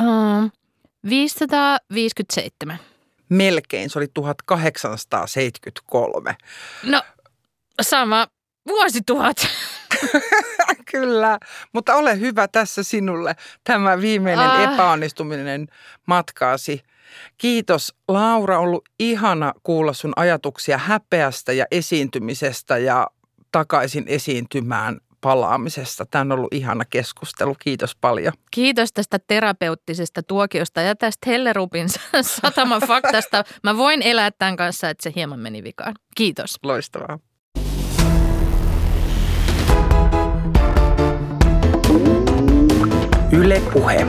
[0.00, 0.50] Um,
[1.08, 2.78] 557.
[3.28, 6.36] Melkein, se oli 1873.
[6.82, 7.02] No,
[7.82, 8.26] sama
[8.68, 9.36] vuosituhat.
[10.90, 11.38] Kyllä,
[11.72, 14.72] mutta ole hyvä tässä sinulle tämä viimeinen Ah.
[14.72, 15.66] epäonnistuminen
[16.06, 16.82] matkaasi.
[17.38, 23.06] Kiitos Laura, ollut ihana kuulla sun ajatuksia häpeästä ja esiintymisestä ja
[23.52, 26.06] takaisin esiintymään palaamisesta.
[26.06, 27.56] Tämä on ollut ihana keskustelu.
[27.58, 28.32] Kiitos paljon.
[28.50, 31.88] Kiitos tästä terapeuttisesta tuokiosta ja tästä Hellerupin
[32.42, 33.44] satama faktasta.
[33.62, 35.94] Mä voin elää tämän kanssa, että se hieman meni vikaan.
[36.16, 36.58] Kiitos.
[36.62, 37.18] Loistavaa.
[43.32, 44.06] Yle Puhe.